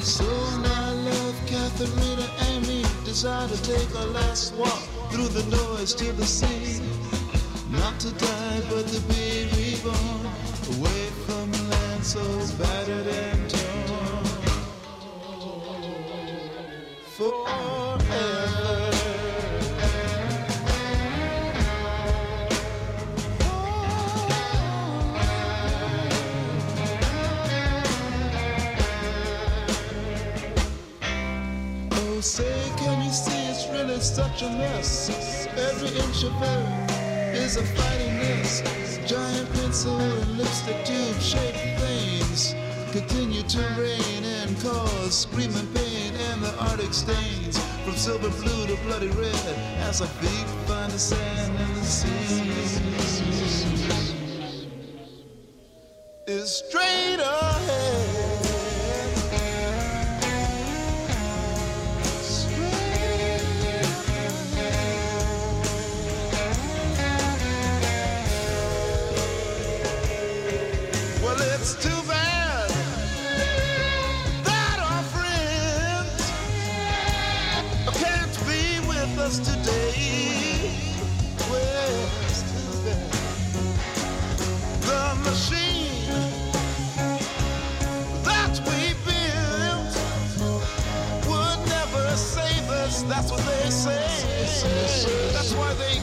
So 0.00 0.24
now, 0.60 0.92
love, 0.92 1.34
Catherina, 1.46 2.28
and 2.48 2.66
me 2.68 2.84
desire 3.04 3.48
to 3.48 3.62
take 3.62 3.92
our 3.96 4.06
last 4.06 4.54
walk 4.54 4.78
through 5.10 5.28
the 5.28 5.42
noise 5.50 5.94
to 5.94 6.12
the 6.12 6.24
sea. 6.24 6.80
Not 7.70 7.98
to 8.00 8.12
die, 8.12 8.62
but 8.70 8.86
to 8.86 9.00
be 9.12 9.48
reborn. 9.56 10.26
Away 10.78 11.06
from 11.26 11.52
a 11.52 11.62
land 11.70 12.04
so 12.04 12.22
battered 12.58 13.06
and 13.08 13.50
torn. 13.50 14.24
Forever. 17.16 18.55
Say, 32.20 32.72
can 32.78 33.04
you 33.04 33.10
see 33.10 33.46
it's 33.48 33.68
really 33.68 34.00
such 34.00 34.40
a 34.40 34.48
mess? 34.48 35.46
Every 35.54 35.88
inch 35.88 36.24
of 36.24 36.32
earth 36.42 37.34
is 37.34 37.58
a 37.58 37.62
fighting 37.62 38.16
mess. 38.16 38.62
Giant 39.06 39.52
pencil 39.52 39.98
and 39.98 40.38
lipstick 40.38 40.82
tube 40.86 41.20
shaped 41.20 41.58
things 41.78 42.54
continue 42.90 43.42
to 43.42 43.58
rain 43.78 44.24
and 44.24 44.58
cause 44.60 45.20
screaming 45.28 45.66
pain 45.74 46.14
and 46.30 46.42
the 46.42 46.58
arctic 46.58 46.94
stains 46.94 47.58
from 47.84 47.94
silver 47.94 48.30
blue 48.30 48.66
to 48.66 48.76
bloody 48.84 49.08
red 49.08 49.34
as 49.80 50.00
our 50.00 50.08
feet 50.08 50.46
find 50.66 50.90
the 50.90 50.98
sand 50.98 51.54
and 51.58 51.76
the 51.76 51.84
sea. 51.84 52.52
Is 56.26 56.64
straight 56.66 57.20
ahead. 57.20 57.95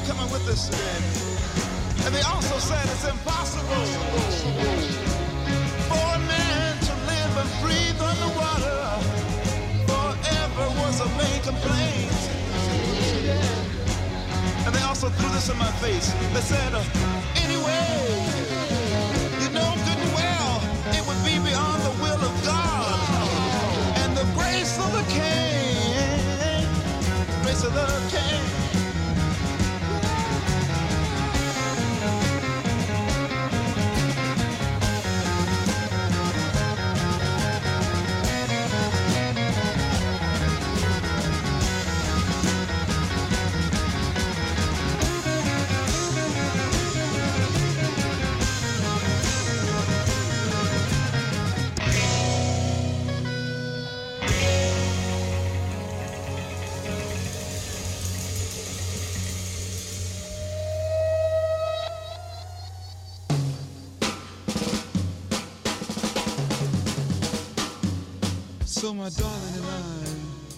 Coming 0.05 0.29
with 0.31 0.47
us 0.49 0.67
today. 0.67 2.05
And 2.05 2.13
they 2.13 2.21
also 2.21 2.57
said 2.59 2.83
it's 2.91 3.07
impossible 3.07 3.85
for 5.87 6.03
a 6.15 6.19
man 6.27 6.77
to 6.87 6.93
live 7.07 7.33
and 7.41 7.49
breathe 7.63 7.99
underwater. 8.01 8.83
Forever 9.87 10.65
was 10.81 10.99
a 10.99 11.09
main 11.15 11.39
complaint. 11.41 12.19
And 14.65 14.75
they 14.75 14.83
also 14.83 15.09
threw 15.09 15.29
this 15.29 15.49
in 15.49 15.57
my 15.57 15.71
face. 15.83 16.11
They 16.33 16.41
said, 16.41 16.73
anyway, 17.35 18.72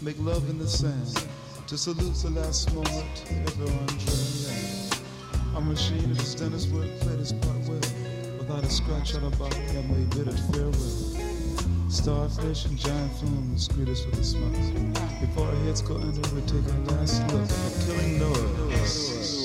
make 0.05 0.19
love 0.19 0.47
in 0.51 0.59
the 0.59 0.67
sand 0.67 1.27
to 1.65 1.75
salute 1.75 2.13
the 2.21 2.29
last 2.29 2.71
moment 2.75 3.25
truly 3.25 3.71
land. 4.45 4.99
Our 5.55 5.61
machine 5.61 6.11
at 6.11 6.19
its 6.19 6.35
dentist 6.35 6.69
work 6.69 6.87
played 6.99 7.19
its 7.19 7.31
part 7.31 7.57
well. 7.67 7.81
Without 8.37 8.63
a 8.63 8.69
scratch 8.69 9.15
on 9.15 9.23
our 9.23 9.31
body, 9.31 9.57
I 9.57 9.81
may 9.89 10.03
bid 10.13 10.27
it 10.27 10.39
farewell. 10.53 11.89
Starfish 11.89 12.65
and 12.65 12.77
giant 12.77 13.13
films 13.13 13.67
greet 13.69 13.89
us 13.89 14.05
with 14.05 14.19
a 14.19 14.23
smile. 14.23 15.19
Before 15.21 15.47
our 15.47 15.55
heads 15.65 15.81
go 15.81 15.95
under, 15.95 16.21
we 16.35 16.41
take 16.41 16.69
a 16.69 16.93
last 16.93 17.21
look 17.33 17.49
killing 17.87 18.19
noise. 18.19 19.44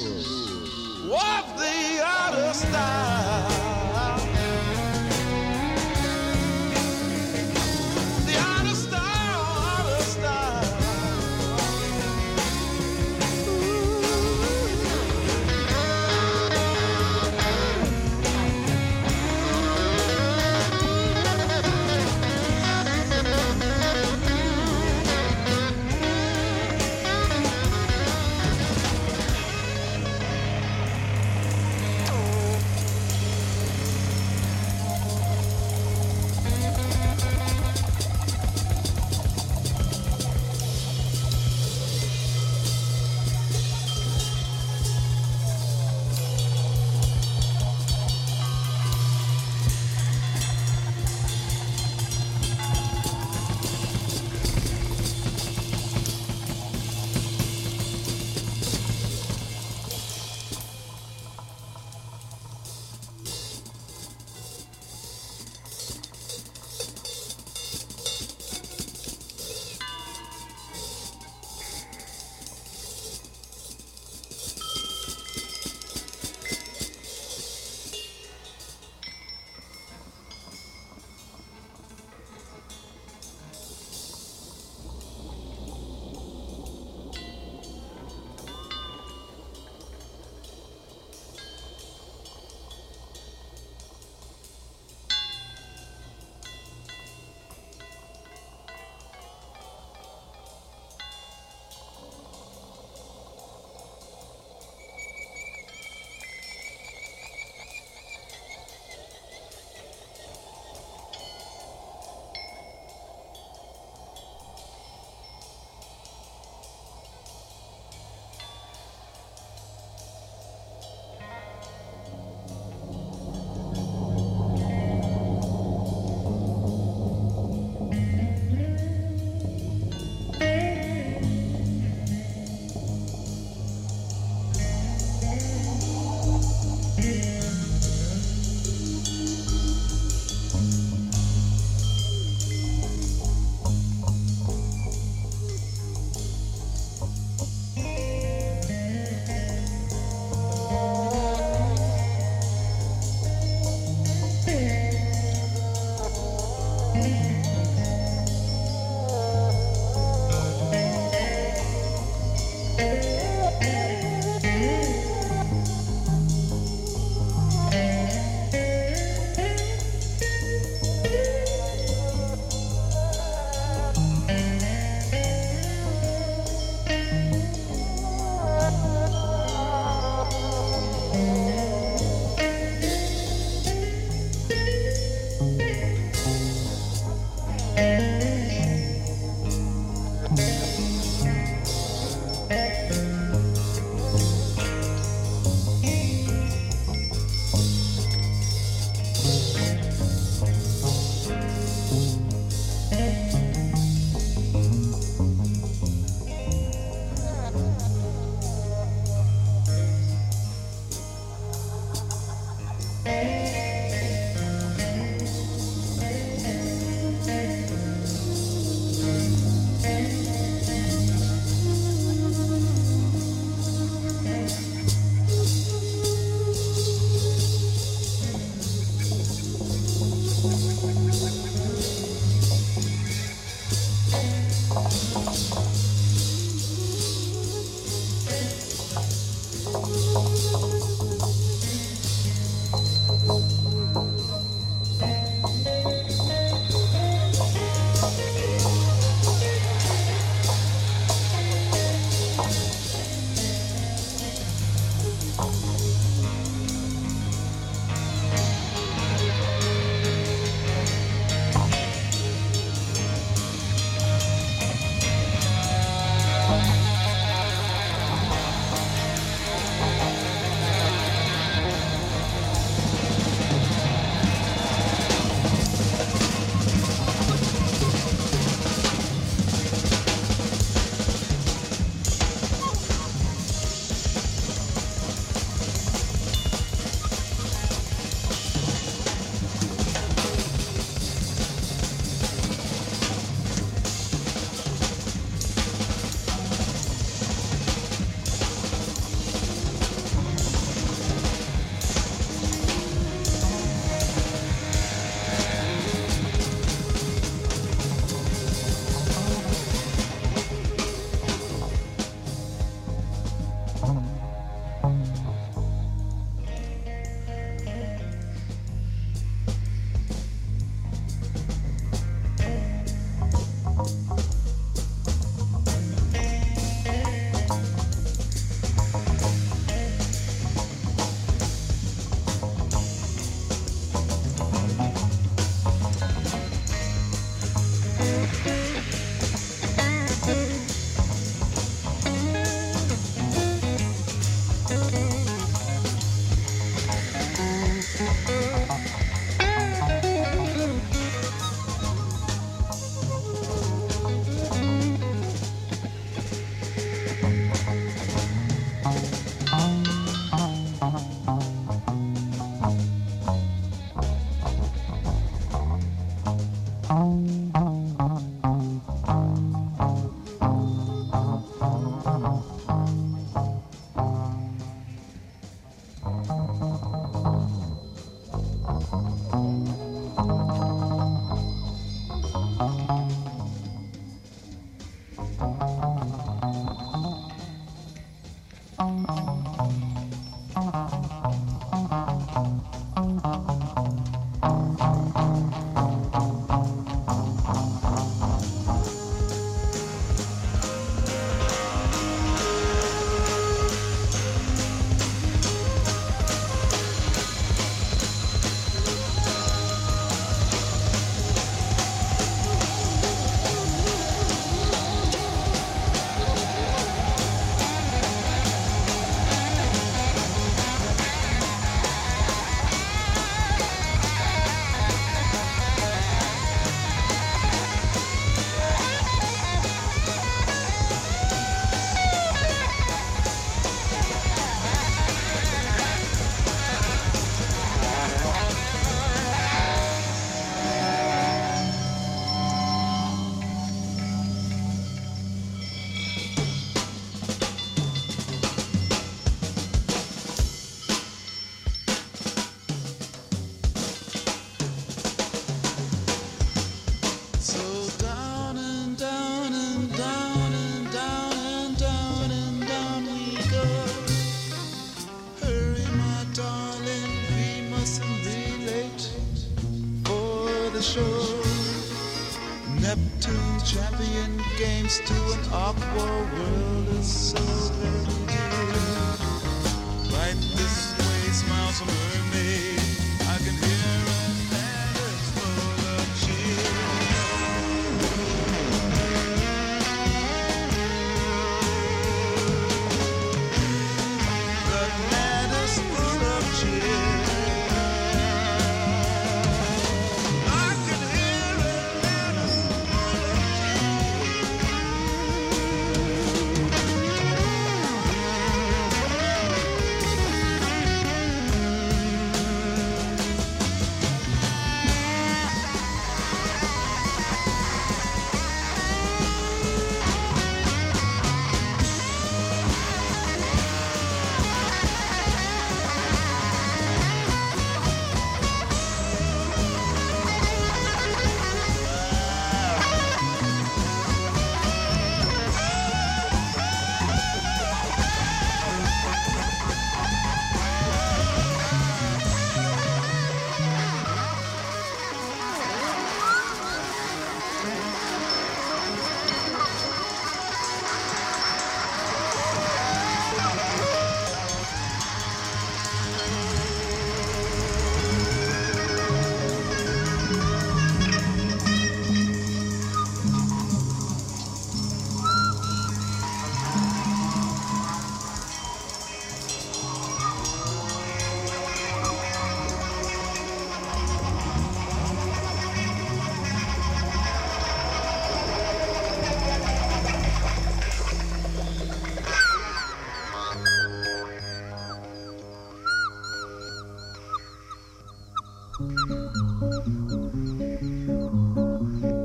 Oh. 366.93 367.50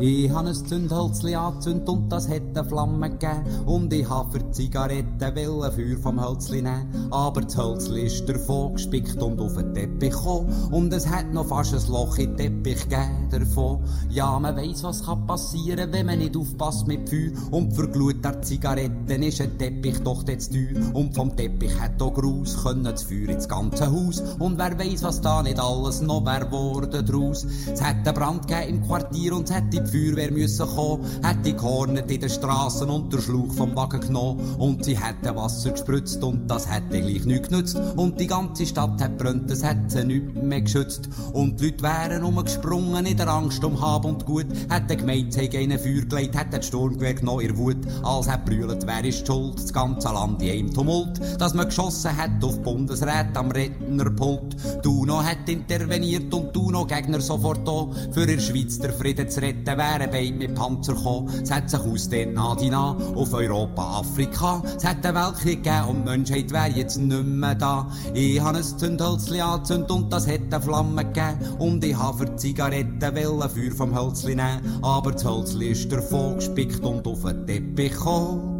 Ich 0.08 0.30
habe 0.30 0.50
ein 0.50 0.54
Zündhölzli 0.54 1.34
angezündet 1.34 1.90
und 1.90 2.12
das 2.12 2.30
hat 2.30 2.44
eine 2.54 2.64
Flamme 2.64 3.10
gegeben. 3.10 3.44
Und 3.66 3.92
ich 3.92 4.08
habe 4.08 4.32
für 4.34 4.38
die 4.38 4.52
Zigaretten 4.52 5.20
wollen 5.20 5.72
Feuer 5.72 5.98
vom 5.98 6.24
Hölzli 6.24 6.62
nehmen. 6.62 7.08
Aber 7.10 7.42
das 7.42 7.58
Hölzli 7.58 8.04
ist 8.04 8.30
davon 8.30 8.74
gespickt 8.74 9.20
und 9.20 9.42
auf 9.42 9.56
den 9.56 9.74
Teppich 9.74 10.12
gekommen. 10.12 10.54
Und 10.70 10.94
es 10.94 11.10
hat 11.10 11.34
noch 11.34 11.48
fast 11.48 11.74
ein 11.74 11.92
Loch 11.92 12.20
in 12.20 12.38
den 12.38 12.64
Teppich 12.64 12.88
gegeben 12.88 13.30
davon. 13.32 13.84
Ja, 14.12 14.38
man 14.38 14.56
weiss, 14.56 14.84
was 14.84 15.04
kann 15.04 15.26
passieren, 15.26 15.92
wenn 15.92 16.06
man 16.06 16.20
nicht 16.20 16.38
aufpasst 16.38 16.86
mit 16.86 17.10
Feuer. 17.10 17.32
Und 17.50 17.74
für 17.74 17.88
Glut 17.88 18.24
der 18.24 18.44
Zigaretten 18.44 19.24
ist 19.24 19.42
ein 19.42 19.58
Teppich 19.58 19.98
doch 20.04 20.24
jetzt 20.28 20.54
teuer. 20.54 20.94
Und 20.94 21.16
vom 21.16 21.36
Teppich 21.36 21.80
hat 21.80 22.00
auch 22.00 22.14
Graus 22.14 22.62
können 22.62 22.84
das 22.84 23.02
Feuer 23.02 23.30
ins 23.30 23.50
ganze 23.50 23.92
Haus. 23.92 24.22
Und 24.38 24.60
wer 24.60 24.78
weiss, 24.78 25.02
was 25.02 25.20
da 25.20 25.42
nicht 25.42 25.60
alles 25.60 26.02
noch 26.02 26.24
wär 26.26 26.52
worden 26.52 27.04
draus. 27.04 27.48
Es 27.74 27.82
hat 27.82 28.06
einen 28.06 28.14
Brand 28.14 28.48
gegeben 28.48 28.76
im 28.76 28.88
Quartier 28.88 29.36
und 29.36 29.50
es 29.50 29.56
hätte 29.56 29.82
die 29.82 29.95
Feuerwehr 29.96 30.32
müssen 30.32 30.68
kommen. 30.68 31.06
Hätte 31.24 31.54
gehornet 31.54 32.12
in 32.12 32.22
den 32.22 32.30
Straßen 32.30 32.90
und 32.90 33.14
der 33.14 33.22
Schluch 33.22 33.54
vom 33.54 33.76
Wagen 33.76 34.02
genommen. 34.02 34.40
Und 34.58 34.84
sie 34.84 34.98
hätten 34.98 35.36
Wasser 35.36 35.72
gespritzt 35.72 36.24
und 36.24 36.48
das 36.50 36.70
hätte 36.70 37.02
gleich 37.02 37.26
nichts 37.26 37.50
genützt. 37.50 37.80
Und 37.96 38.20
die 38.20 38.28
ganze 38.28 38.66
Stadt 38.66 39.02
hat 39.02 39.18
brennt, 39.18 39.50
es 39.50 39.64
hätte 39.64 39.86
sie 39.88 40.04
nicht 40.04 40.36
mehr 40.36 40.62
geschützt. 40.62 41.10
Und 41.34 41.60
die 41.60 41.66
Leute 41.66 41.84
wären 41.84 42.24
umgesprungen 42.24 43.06
in 43.06 43.18
der 43.18 43.28
Angst 43.28 43.64
um 43.64 43.80
Hab 43.80 44.06
und 44.06 44.26
Gut. 44.26 44.48
Hätte 44.70 44.98
gemeint, 44.98 45.34
sie 45.34 45.42
hätten 45.42 45.58
einen 45.58 45.80
Feuer 45.80 46.06
gelegt, 46.06 46.38
hätte 46.38 46.58
das 46.58 46.68
Sturmgewehr 46.68 47.14
genommen, 47.14 47.42
ihr 47.42 47.58
Wut. 47.58 47.78
Als 48.04 48.30
hat 48.30 48.46
brüllt, 48.46 48.86
wer 48.86 49.06
ist 49.06 49.22
die 49.22 49.26
schuld? 49.26 49.56
Das 49.56 49.72
ganze 49.72 50.10
Land 50.10 50.42
in 50.42 50.52
einem 50.52 50.74
Tumult. 50.74 51.22
Dass 51.40 51.54
man 51.54 51.68
geschossen 51.68 52.16
hat 52.16 52.44
auf 52.44 52.62
Bundesrat 52.62 53.38
am 53.38 53.52
Rednerpult. 53.52 54.56
Duno 54.84 55.24
hat 55.24 55.48
interveniert 55.48 56.34
und 56.34 56.56
Duno 56.56 56.86
Gegner 56.86 57.22
sofort 57.22 57.68
da. 57.68 57.88
Für 58.12 58.26
in 58.26 58.38
der 58.38 58.40
Schweiz 58.40 58.80
der 58.80 58.92
Frieden 58.94 59.30
zu 59.30 59.42
retten, 59.42 59.75
wären 59.78 60.10
beide 60.12 60.34
mit 60.34 60.56
Panzer 60.56 60.94
gekommen. 60.94 61.30
Es 61.42 61.52
hat 61.52 61.70
sich 61.70 61.80
aus 61.80 62.10
den 62.10 62.34
Nadina 62.34 62.98
auf 63.16 63.34
Europa, 63.34 64.00
Afrika. 64.00 64.62
Es 64.78 64.84
hat 64.84 65.06
einen 65.06 65.16
Weltkrieg 65.16 65.64
gegeben 65.64 65.90
und 65.90 65.98
die 66.04 66.10
Menschheit 66.10 66.52
wäre 66.52 66.70
jetzt 66.70 66.98
nicht 66.98 67.24
mehr 67.26 67.56
da. 67.56 67.90
Ich 68.14 68.40
habe 68.40 68.58
ein 68.58 68.64
Zündhölzli 68.64 69.42
angezündet 69.42 69.92
und 69.92 70.12
das 70.12 70.28
hat 70.28 70.42
eine 70.52 70.62
Flamme 70.62 71.06
gegeben. 71.06 71.40
Und 71.60 71.84
ich 71.84 71.98
habe 71.98 72.20
für 72.20 72.26
die 72.26 72.36
Zigaretten 72.36 73.02
wollen 73.02 73.50
Feuer 73.50 73.72
vom 73.76 73.98
Hölzli 73.98 74.36
nehmen. 74.36 74.80
Aber 74.82 75.12
das 75.12 75.26
Hölzli 75.26 75.70
ist 75.70 75.92
davon 75.92 76.36
gespickt 76.36 76.84
und 76.84 77.08
auf 77.08 77.24
den 77.24 77.46
Teppich 77.46 77.94
gekommen. 77.94 78.56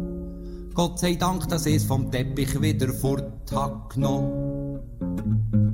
Gott 0.74 0.98
sei 0.98 1.14
Dank, 1.14 1.48
dass 1.48 1.64
ich 1.64 1.76
es 1.76 1.84
vom 1.84 2.10
Teppich 2.10 2.60
wieder 2.60 2.92
fort 2.92 3.50
genommen. 3.88 5.65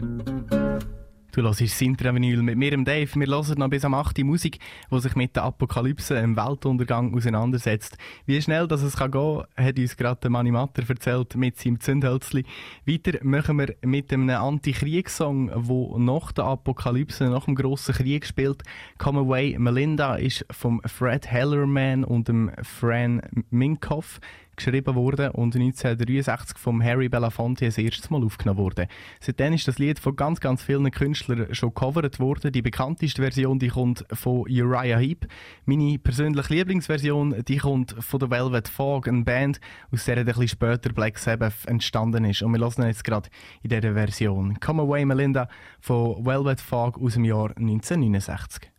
Du 1.34 1.40
hörst 1.40 1.66
Sintra-Vinyl 1.66 2.42
mit 2.42 2.58
mir, 2.58 2.76
Dave. 2.84 3.08
Wir 3.14 3.26
hören 3.26 3.58
noch 3.58 3.70
bis 3.70 3.86
am 3.86 3.94
8. 3.94 4.18
Uhr 4.18 4.24
Musik, 4.26 4.58
die 4.90 5.00
sich 5.00 5.16
mit 5.16 5.34
der 5.34 5.44
Apokalypse, 5.44 6.20
dem 6.20 6.36
Weltuntergang 6.36 7.16
auseinandersetzt. 7.16 7.96
Wie 8.26 8.42
schnell 8.42 8.68
das 8.68 8.82
es 8.82 8.98
kann 8.98 9.12
gehen, 9.12 9.44
hat 9.56 9.78
uns 9.78 9.96
gerade 9.96 10.28
Manni 10.28 10.50
Matter 10.50 10.82
erzählt 10.86 11.34
mit 11.34 11.58
seinem 11.58 11.80
Zündhölzli. 11.80 12.44
Weiter 12.84 13.18
machen 13.22 13.58
wir 13.58 13.74
mit 13.80 14.12
einem 14.12 14.28
Anti-Kriegssong, 14.28 15.46
der 15.46 15.98
nach 15.98 16.32
der 16.32 16.44
Apokalypse, 16.44 17.24
nach 17.30 17.46
dem 17.46 17.54
grossen 17.54 17.94
Krieg 17.94 18.26
spielt. 18.26 18.62
Come 18.98 19.20
Away 19.20 19.56
Melinda 19.58 20.16
ist 20.16 20.44
vom 20.50 20.82
Fred 20.84 21.26
Hellerman 21.26 22.04
und 22.04 22.28
dem 22.28 22.50
Fran 22.62 23.22
Minkoff 23.48 24.20
geschrieben 24.64 24.94
worden 24.94 25.30
und 25.30 25.56
1963 25.56 26.56
vom 26.56 26.82
Harry 26.82 27.08
Belafonte 27.08 27.64
das 27.64 27.78
erste 27.78 28.12
Mal 28.12 28.24
aufgenommen 28.24 28.58
worden. 28.58 28.86
Seitdem 29.20 29.54
ist 29.54 29.66
das 29.66 29.78
Lied 29.78 29.98
von 29.98 30.14
ganz, 30.14 30.40
ganz 30.40 30.62
vielen 30.62 30.90
Künstlern 30.90 31.52
schon 31.54 31.70
gecovert 31.70 32.20
worden. 32.20 32.52
Die 32.52 32.62
bekannteste 32.62 33.22
Version 33.22 33.58
die 33.58 33.68
kommt 33.68 34.04
von 34.12 34.42
Uriah 34.42 34.98
Heep. 34.98 35.26
Meine 35.64 35.98
persönliche 35.98 36.54
Lieblingsversion 36.54 37.42
die 37.46 37.58
kommt 37.58 37.96
von 37.98 38.20
der 38.20 38.30
Velvet 38.30 38.68
Fog, 38.68 39.08
eine 39.08 39.24
Band, 39.24 39.60
aus 39.90 40.04
der 40.04 40.18
ein 40.18 40.26
bisschen 40.26 40.48
später 40.48 40.92
Black 40.92 41.18
Sabbath 41.18 41.66
entstanden 41.66 42.24
ist. 42.24 42.42
Und 42.42 42.52
wir 42.52 42.60
hören 42.60 42.86
jetzt 42.86 43.04
gerade 43.04 43.28
in 43.62 43.70
dieser 43.70 43.94
Version. 43.94 44.58
Come 44.60 44.82
Away 44.82 45.04
Melinda 45.04 45.48
von 45.80 46.24
Velvet 46.24 46.60
Fog 46.60 47.00
aus 47.00 47.14
dem 47.14 47.24
Jahr 47.24 47.50
1969. 47.56 48.71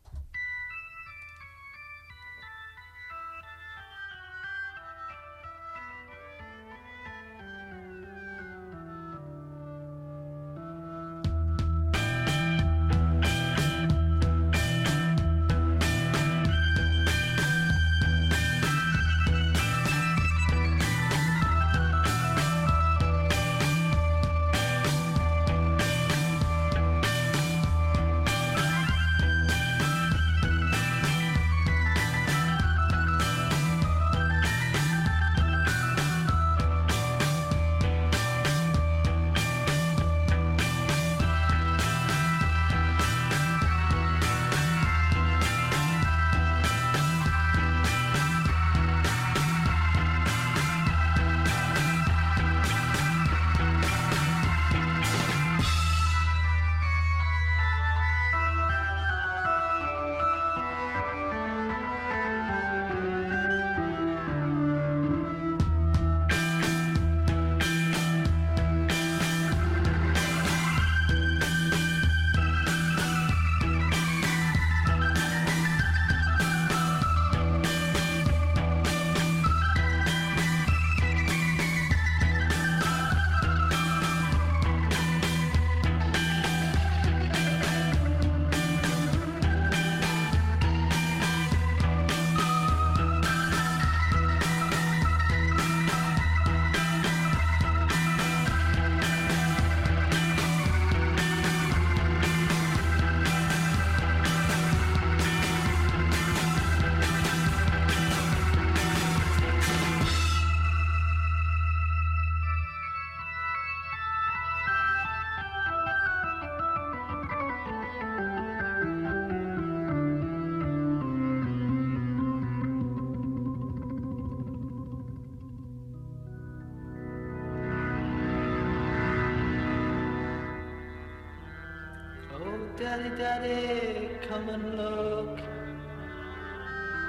daddy, 133.18 134.10
come 134.28 134.50
and 134.50 134.78
look. 134.78 135.40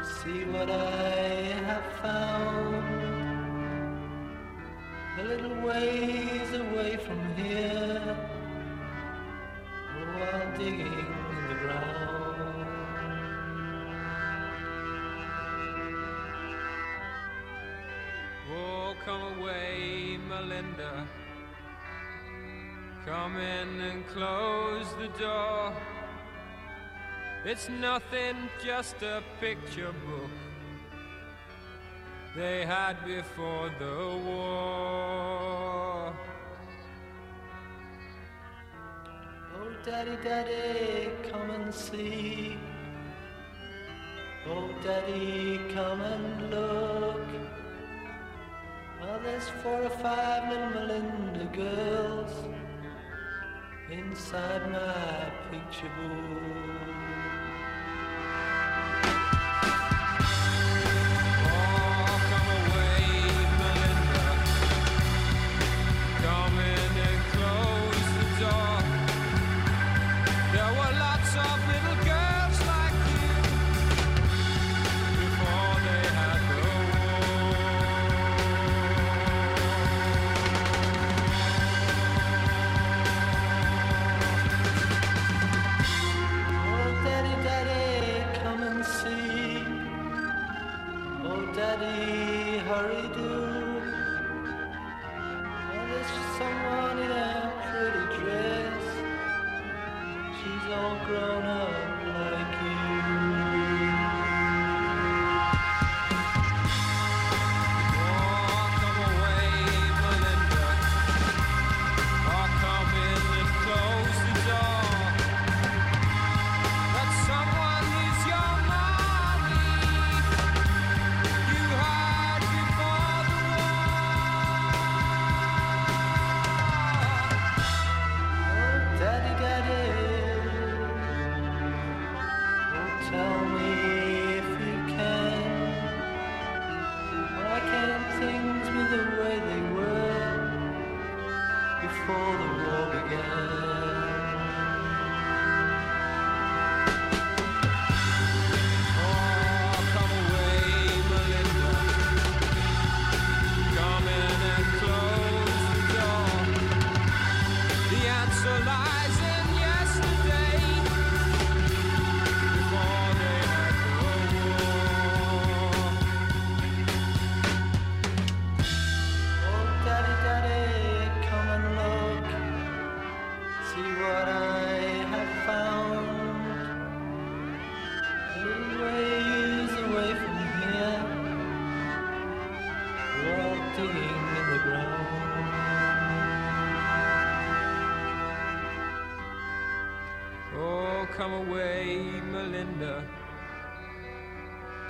See 0.04 0.44
what 0.44 0.70
I 0.70 1.18
have 1.66 1.84
found. 2.02 2.74
A 5.18 5.22
little 5.22 5.60
ways 5.62 6.52
away 6.52 6.96
from 6.96 7.34
here, 7.36 8.16
while 10.14 10.58
digging 10.58 10.86
in 10.86 11.48
the 11.48 11.54
ground. 11.62 12.66
Oh, 18.50 18.94
come 19.04 19.38
away, 19.38 20.18
Melinda. 20.28 21.06
Come 23.06 23.36
in 23.36 23.80
and 23.80 24.06
close 24.08 24.86
the 24.98 25.08
door. 25.18 25.72
It's 27.46 27.68
nothing, 27.68 28.48
just 28.64 29.02
a 29.02 29.22
picture 29.38 29.92
book 30.06 30.30
they 32.34 32.64
had 32.64 33.04
before 33.04 33.70
the 33.78 34.18
war. 34.24 36.14
Oh, 39.54 39.70
daddy, 39.84 40.16
daddy, 40.24 41.10
come 41.30 41.50
and 41.50 41.74
see. 41.74 42.56
Oh, 44.48 44.70
daddy, 44.82 45.60
come 45.74 46.00
and 46.00 46.50
look. 46.50 47.26
Well, 49.02 49.20
there's 49.22 49.50
four 49.62 49.82
or 49.82 49.90
five 49.90 50.48
little 50.48 50.70
Melinda 50.70 51.44
girls 51.54 52.32
inside 53.90 54.72
my 54.72 55.30
picture 55.50 55.90
book. 56.00 57.03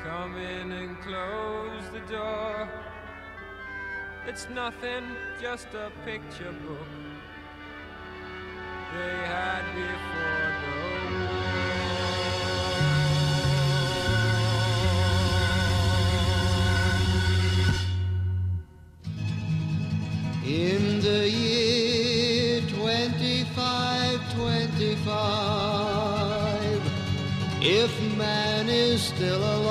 Come 0.03 0.37
in 0.37 0.73
and 0.73 1.01
close 1.03 1.83
the 1.93 2.01
door. 2.11 2.69
It's 4.27 4.49
nothing, 4.49 5.05
just 5.39 5.69
a 5.75 5.91
picture 6.05 6.55
book 6.67 6.89
they 8.95 9.17
had 9.27 9.65
before. 9.75 10.44
still 29.17 29.37
alive. 29.37 29.64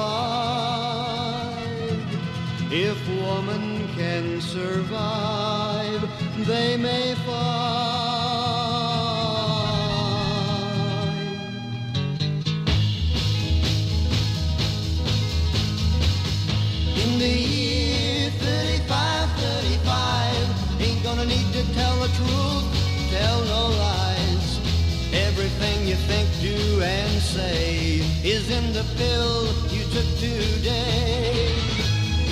pill 28.97 29.45
you 29.69 29.83
took 29.93 30.07
today. 30.19 31.49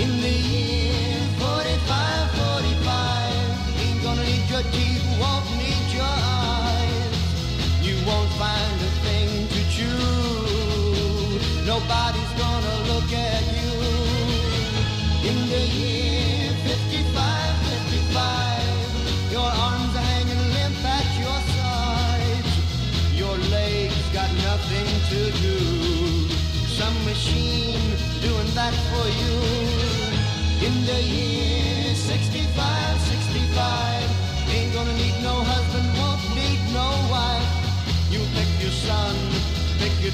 In 0.03 0.21
the 0.21 0.35
year 0.51 1.17
45, 1.39 2.31
45, 2.31 3.81
ain't 3.81 4.03
gonna 4.03 4.23
need 4.23 4.49
your 4.49 4.63
teeth. 4.71 5.00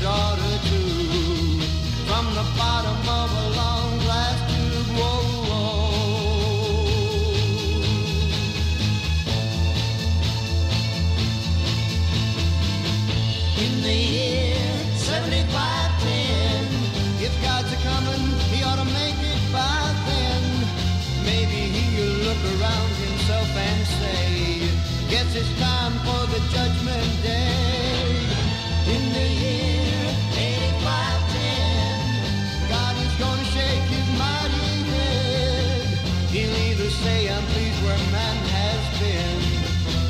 Daughter 0.02 0.57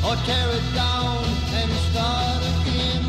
or 0.08 0.16
tear 0.24 0.48
it 0.58 0.74
down 0.74 1.22
and 1.52 1.70
start 1.90 2.40
again. 2.52 3.04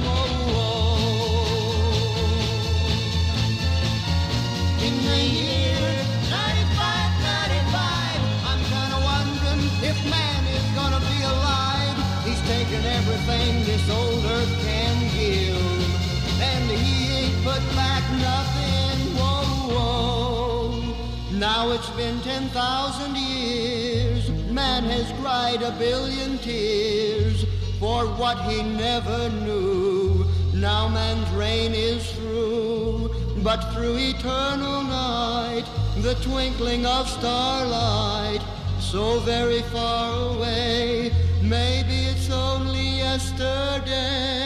In 4.87 4.95
the 5.07 5.21
year 5.39 5.79
9595, 6.27 8.21
I'm 8.51 8.61
kinda 8.75 8.99
wondering 9.11 9.63
if 9.89 9.97
man 10.11 10.41
is 10.57 10.67
gonna 10.79 11.01
be 11.13 11.19
alive. 11.33 11.97
He's 12.27 12.41
taken 12.55 12.81
everything 12.97 13.51
this 13.63 13.85
old 13.99 14.23
earth 14.35 14.53
can 14.67 14.95
give, 15.15 15.81
and 16.51 16.63
he 16.83 16.95
ain't 17.19 17.37
put 17.45 17.63
back 17.79 18.03
nothing. 18.29 18.97
Whoa, 19.19 19.43
whoa. 19.73 20.83
Now 21.47 21.71
it's 21.75 21.91
been 22.01 22.19
10,000 22.21 23.15
years. 23.15 23.28
Man 24.69 24.83
has 24.83 25.11
cried 25.19 25.61
a 25.63 25.71
billion 25.71 26.37
tears 26.37 27.43
for 27.79 28.05
what 28.21 28.37
he 28.43 28.61
never 28.61 29.27
knew. 29.43 30.25
Now 30.53 30.87
man's 30.87 31.27
reign 31.31 31.73
is 31.73 32.11
through, 32.11 33.09
but 33.43 33.73
through 33.73 33.97
eternal 33.97 34.83
night, 34.83 35.65
the 36.03 36.13
twinkling 36.21 36.85
of 36.85 37.09
starlight, 37.09 38.41
so 38.79 39.19
very 39.21 39.63
far 39.73 40.35
away, 40.35 41.11
maybe 41.41 41.97
it's 42.11 42.29
only 42.29 42.99
yesterday. 43.05 44.39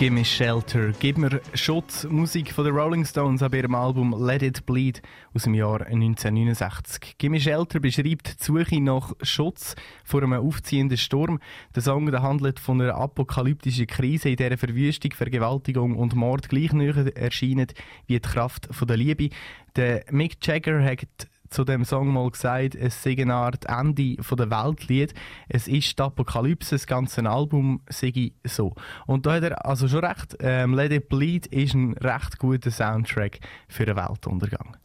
Give 0.00 0.14
me 0.14 0.24
Shelter, 0.24 0.92
gib 0.98 1.18
mir 1.18 1.42
Schutz. 1.52 2.04
Musik 2.04 2.54
von 2.54 2.64
den 2.64 2.74
Rolling 2.74 3.04
Stones 3.04 3.42
ab 3.42 3.54
ihrem 3.54 3.74
Album 3.74 4.16
Let 4.18 4.40
It 4.40 4.64
Bleed 4.64 5.02
aus 5.34 5.42
dem 5.42 5.52
Jahr 5.52 5.82
1969. 5.82 7.18
Give 7.18 7.30
me 7.30 7.38
Shelter 7.38 7.80
beschreibt 7.80 8.40
die 8.40 8.42
Suche 8.42 8.80
nach 8.80 9.12
Schutz 9.20 9.76
vor 10.02 10.22
einem 10.22 10.32
aufziehenden 10.32 10.96
Sturm. 10.96 11.38
Der 11.74 11.82
Song 11.82 12.10
der 12.10 12.22
handelt 12.22 12.58
von 12.60 12.80
einer 12.80 12.94
apokalyptischen 12.94 13.86
Krise, 13.86 14.30
in 14.30 14.36
der 14.36 14.56
Verwüstung, 14.56 15.12
Vergewaltigung 15.12 15.94
und 15.94 16.14
Mord 16.14 16.48
gleich 16.48 16.72
näher 16.72 17.14
erscheinen 17.14 17.66
wie 18.06 18.18
die 18.18 18.20
Kraft 18.20 18.70
der 18.80 18.96
Liebe. 18.96 19.28
Der 19.76 20.06
Mick 20.10 20.38
Jagger 20.46 20.82
hat 20.82 21.28
zu 21.50 21.64
dem 21.64 21.84
Song 21.84 22.12
mal 22.12 22.30
gesagt, 22.30 22.76
es 22.76 23.02
sei 23.02 23.16
eine 23.18 23.34
Art 23.34 23.66
Ende 23.66 24.22
von 24.22 24.38
der 24.38 24.50
Weltlied. 24.50 25.12
Es 25.48 25.66
ist 25.66 25.98
die 25.98 26.02
Apokalypse, 26.02 26.76
das 26.76 26.86
ganze 26.86 27.28
Album 27.28 27.80
sei 27.88 28.32
so. 28.44 28.74
Und 29.06 29.26
da 29.26 29.34
hat 29.34 29.42
er 29.42 29.66
also 29.66 29.88
schon 29.88 30.04
recht. 30.04 30.36
Ähm, 30.40 30.74
Let 30.74 30.92
It 30.92 31.08
Bleed 31.08 31.46
ist 31.48 31.74
ein 31.74 31.94
recht 31.94 32.38
guter 32.38 32.70
Soundtrack 32.70 33.40
für 33.68 33.82
einen 33.82 33.96
Weltuntergang. 33.96 34.76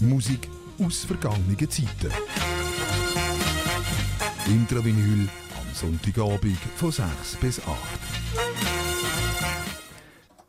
Musik 0.00 0.48
aus 0.82 1.04
vergangenen 1.04 1.70
Zeiten. 1.70 2.12
Intravinyl 4.46 5.28
am 5.58 5.74
Sonntagabend 5.74 6.58
von 6.76 6.90
6 6.90 7.36
bis 7.40 7.60
8. 7.60 8.53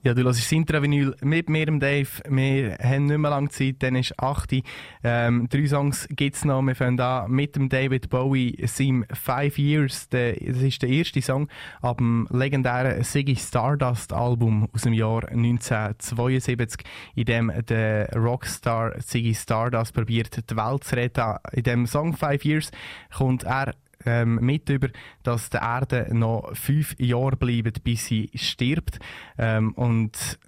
Ja, 0.06 0.14
du 0.14 0.22
hörst 0.22 0.40
das 0.40 0.52
Intravinyl 0.52 1.16
mit 1.22 1.50
mir, 1.50 1.66
Dave. 1.66 2.08
Wir 2.30 2.78
haben 2.78 3.06
nicht 3.06 3.18
mehr 3.18 3.32
lange 3.32 3.50
Zeit, 3.50 3.78
dann 3.80 3.96
ist 3.96 4.14
8 4.20 4.54
Uhr. 4.54 4.62
ähm, 5.04 5.50
Drei 5.50 5.66
Songs 5.66 6.08
gibt 6.12 6.36
es 6.36 6.46
noch. 6.46 6.62
Wir 6.62 6.76
fangen 6.76 7.00
an 7.00 7.32
mit 7.32 7.56
dem 7.56 7.70
David 7.70 8.12
Bowie, 8.12 8.56
seinem 8.68 9.04
Five 9.12 9.58
Years. 9.58 10.08
Der, 10.10 10.34
das 10.34 10.62
ist 10.62 10.84
der 10.84 10.90
erste 10.90 11.24
Song 11.24 11.48
ab 11.82 11.98
dem 11.98 12.28
legendären 12.30 13.04
Ziggy 13.04 13.36
Stardust 13.36 14.14
Album 14.14 14.70
aus 14.76 14.84
dem 14.84 14.94
Jahr 14.94 15.28
1972, 15.28 16.86
in 17.16 17.26
dem 17.26 17.52
der 17.68 18.08
Rockstar 18.14 19.00
Ziggy 19.00 19.34
Stardust 19.34 19.96
probiert, 19.96 20.52
die 20.52 20.56
Welt 20.56 20.84
zu 20.84 20.98
retten. 20.98 21.34
In 21.52 21.64
dem 21.64 21.88
Song 21.88 22.16
Five 22.16 22.46
Years 22.46 22.70
kommt 23.12 23.44
er 23.44 23.74
ähm, 24.06 24.36
mit 24.42 24.70
über, 24.70 24.90
dass 25.24 25.50
der 25.50 25.62
Erde 25.62 26.08
noch 26.12 26.56
fünf 26.56 26.96
Jahre 27.00 27.36
bleibt, 27.36 27.84
bis 27.84 28.06
sie 28.08 28.30
stirbt. 28.36 29.00
Ähm, 29.38 29.74
und 29.74 30.40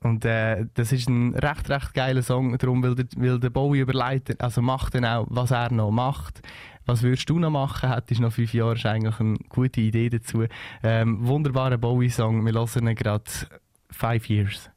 und 0.00 0.26
äh, 0.26 0.66
das 0.74 0.92
ist 0.92 1.08
ein 1.08 1.34
recht, 1.34 1.70
recht 1.70 1.94
geiler 1.94 2.22
Song, 2.22 2.58
darum, 2.58 2.82
weil 2.82 2.94
der, 2.94 3.06
weil 3.16 3.40
der 3.40 3.48
Bowie 3.48 3.80
überlegt, 3.80 4.38
also 4.42 4.60
macht 4.60 4.94
dann 4.94 5.06
auch, 5.06 5.26
was 5.30 5.50
er 5.50 5.72
noch 5.72 5.90
macht. 5.90 6.42
Was 6.84 7.02
würdest 7.02 7.30
du 7.30 7.38
noch 7.38 7.50
machen? 7.50 7.90
Hättest 7.90 8.20
noch 8.20 8.32
fünf 8.32 8.52
Jahre, 8.52 8.74
ist 8.74 8.84
eigentlich 8.84 9.18
eine 9.18 9.38
gute 9.48 9.80
Idee 9.80 10.10
dazu. 10.10 10.44
Ähm, 10.82 11.26
wunderbarer 11.26 11.78
Bowie-Song, 11.78 12.44
wir 12.44 12.52
hören 12.52 12.88
ihn 12.88 12.94
gerade 12.94 13.24
Five 13.90 14.28
Years. 14.28 14.70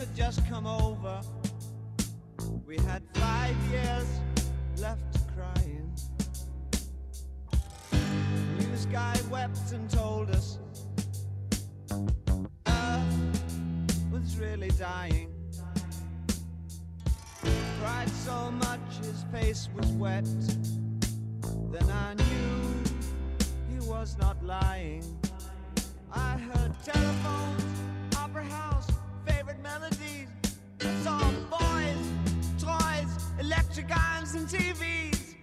Had 0.00 0.16
just 0.16 0.48
come 0.48 0.66
over. 0.66 1.20
We 2.66 2.78
had 2.78 3.02
five 3.14 3.54
years 3.70 4.08
left 4.78 5.18
crying. 5.36 5.94
News 8.58 8.86
guy 8.86 9.14
wept 9.30 9.72
and 9.72 9.90
told 9.90 10.30
us 10.30 10.58
Earth 12.66 14.10
was 14.10 14.38
really 14.38 14.70
dying 14.70 15.30
cried 17.80 18.08
so 18.10 18.50
much 18.50 18.80
his 18.98 19.24
face 19.32 19.68
was 19.74 19.86
wet. 19.92 20.24
Then 21.70 21.90
I 21.90 22.14
knew 22.14 22.84
he 23.70 23.88
was 23.88 24.16
not 24.18 24.42
lying. 24.44 25.04
I 26.12 26.38
heard 26.38 26.72
telephones, 26.84 27.64
opera 28.16 28.44
house, 28.44 28.69
melodies. 29.70 30.28
I 30.80 30.94
saw 31.04 31.20
boys, 31.58 32.02
toys, 32.58 33.10
electric 33.38 33.88
irons, 33.96 34.34
and 34.34 34.48
TVs. 34.48 35.36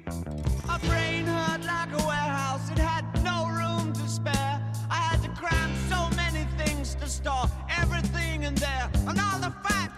My 0.68 0.78
brain 0.80 1.26
hurt 1.26 1.64
like 1.64 1.92
a 1.94 2.04
warehouse, 2.06 2.70
it 2.72 2.80
had 2.80 3.06
no 3.24 3.48
room 3.48 3.94
to 3.94 4.08
spare. 4.08 4.62
I 4.90 5.00
had 5.10 5.22
to 5.24 5.30
cram 5.30 5.72
so 5.90 6.00
many 6.16 6.44
things 6.60 6.96
to 6.96 7.08
store 7.08 7.48
everything 7.82 8.44
in 8.44 8.56
there, 8.56 8.90
and 9.08 9.18
all 9.20 9.40
the 9.40 9.54
fat, 9.64 9.92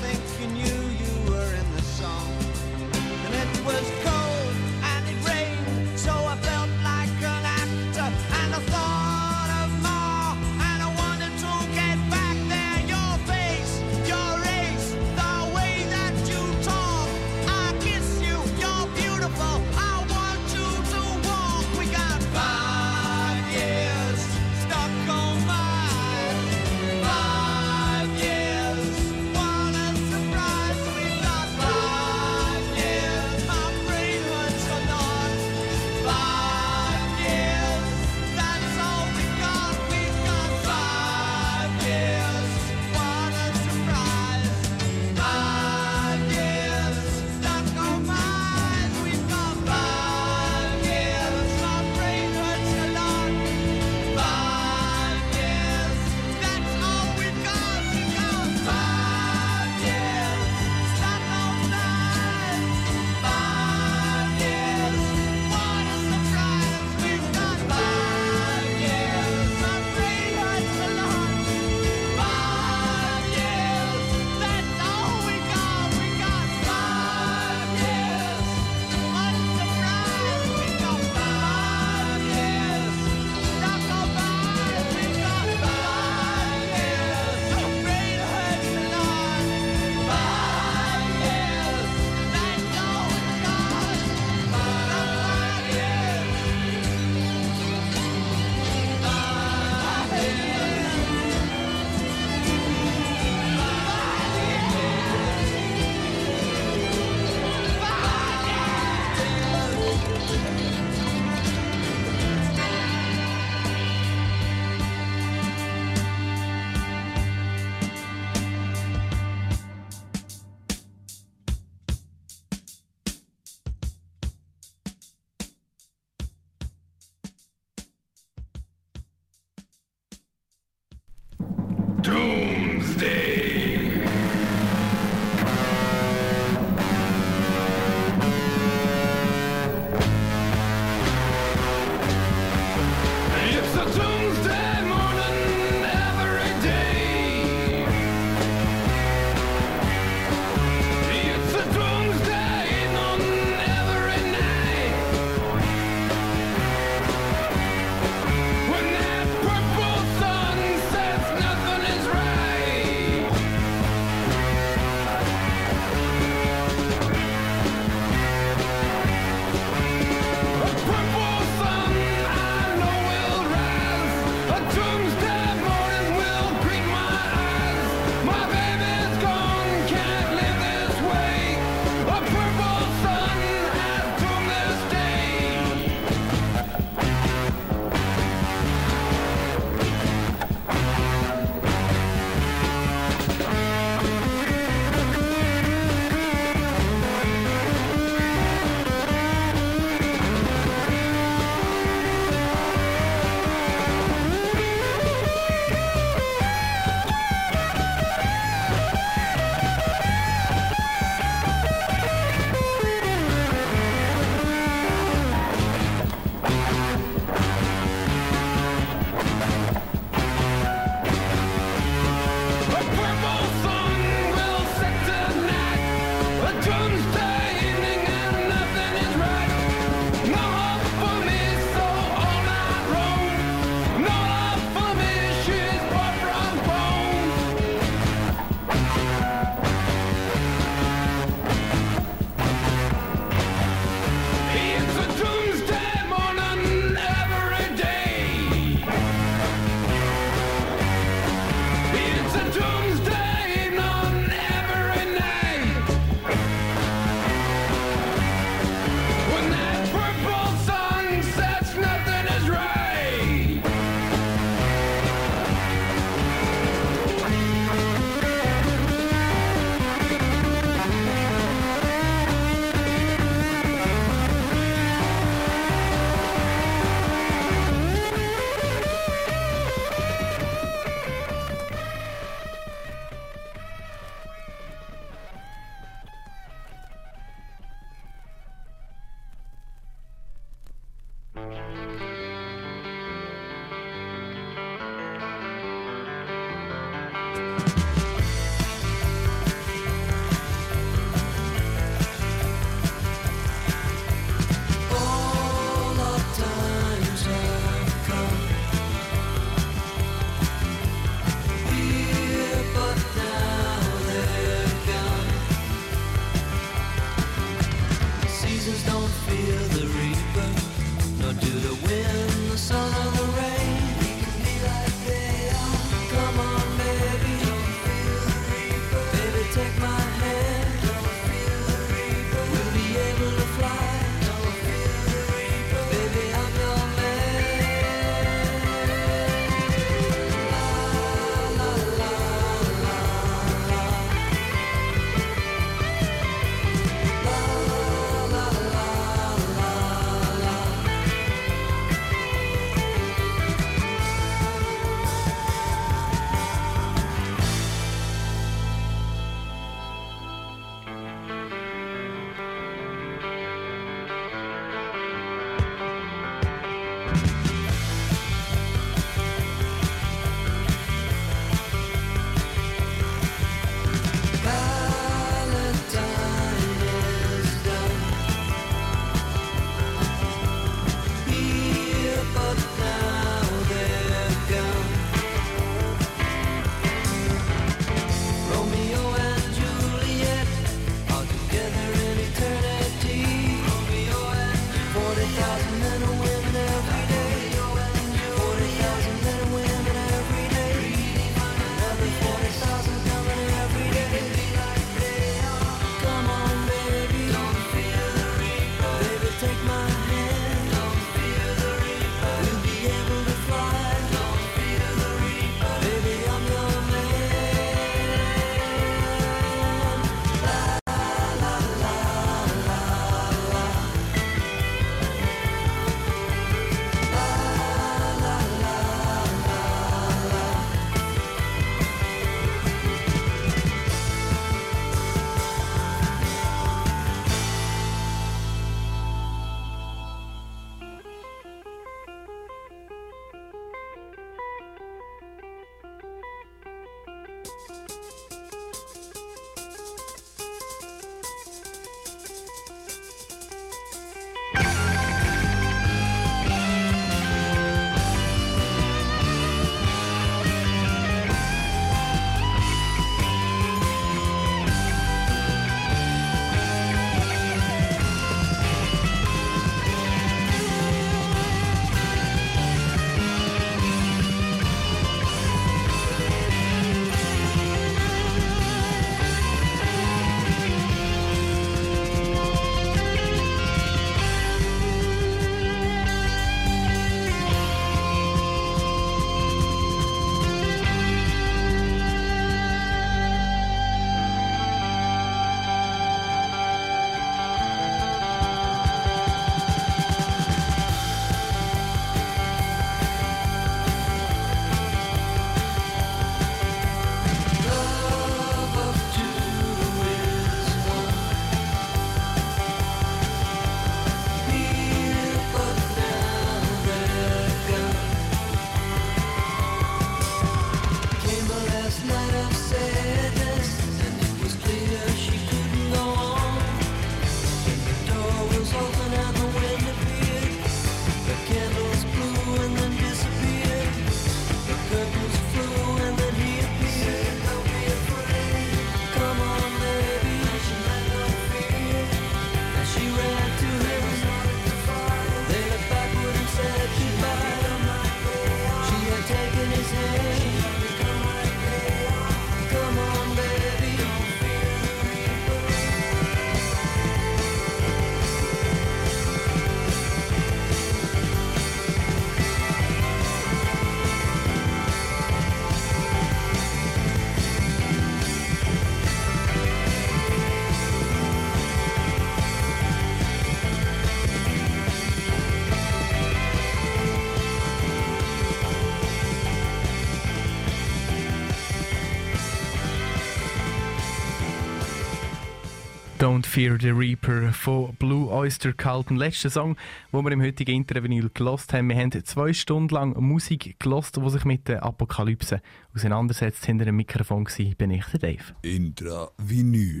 Don't 586.34 586.46
Fear 586.46 586.78
the 586.80 586.90
Reaper 586.90 587.52
von 587.52 587.94
Blue 587.94 588.28
Oyster 588.28 588.72
Cult. 588.72 589.08
Ein 589.08 589.18
letzter 589.18 589.50
Song, 589.50 589.76
den 590.10 590.24
wir 590.24 590.32
im 590.32 590.42
heutigen 590.42 590.74
Intervinyl 590.74 591.30
gelost 591.32 591.72
haben. 591.72 591.90
Wir 591.90 591.96
haben 591.96 592.10
zwei 592.24 592.52
Stunden 592.52 592.92
lang 592.92 593.14
Musik 593.22 593.76
gelost, 593.78 594.16
die 594.16 594.30
sich 594.30 594.44
mit 594.44 594.66
der 594.66 594.82
Apokalypse 594.82 595.62
auseinandersetzt. 595.94 596.66
Hinter 596.66 596.86
dem 596.86 596.96
Mikrofon 596.96 597.46
war 597.46 597.74
bin 597.76 597.90
ich 597.92 598.04
der 598.06 598.18
Dave. 598.18 598.42
Intra-Vinyl. 598.62 600.00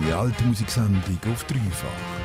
Deine 0.00 0.16
alte 0.16 0.42
Musiksendung 0.42 1.20
auf 1.30 1.44
dreifach. 1.44 2.17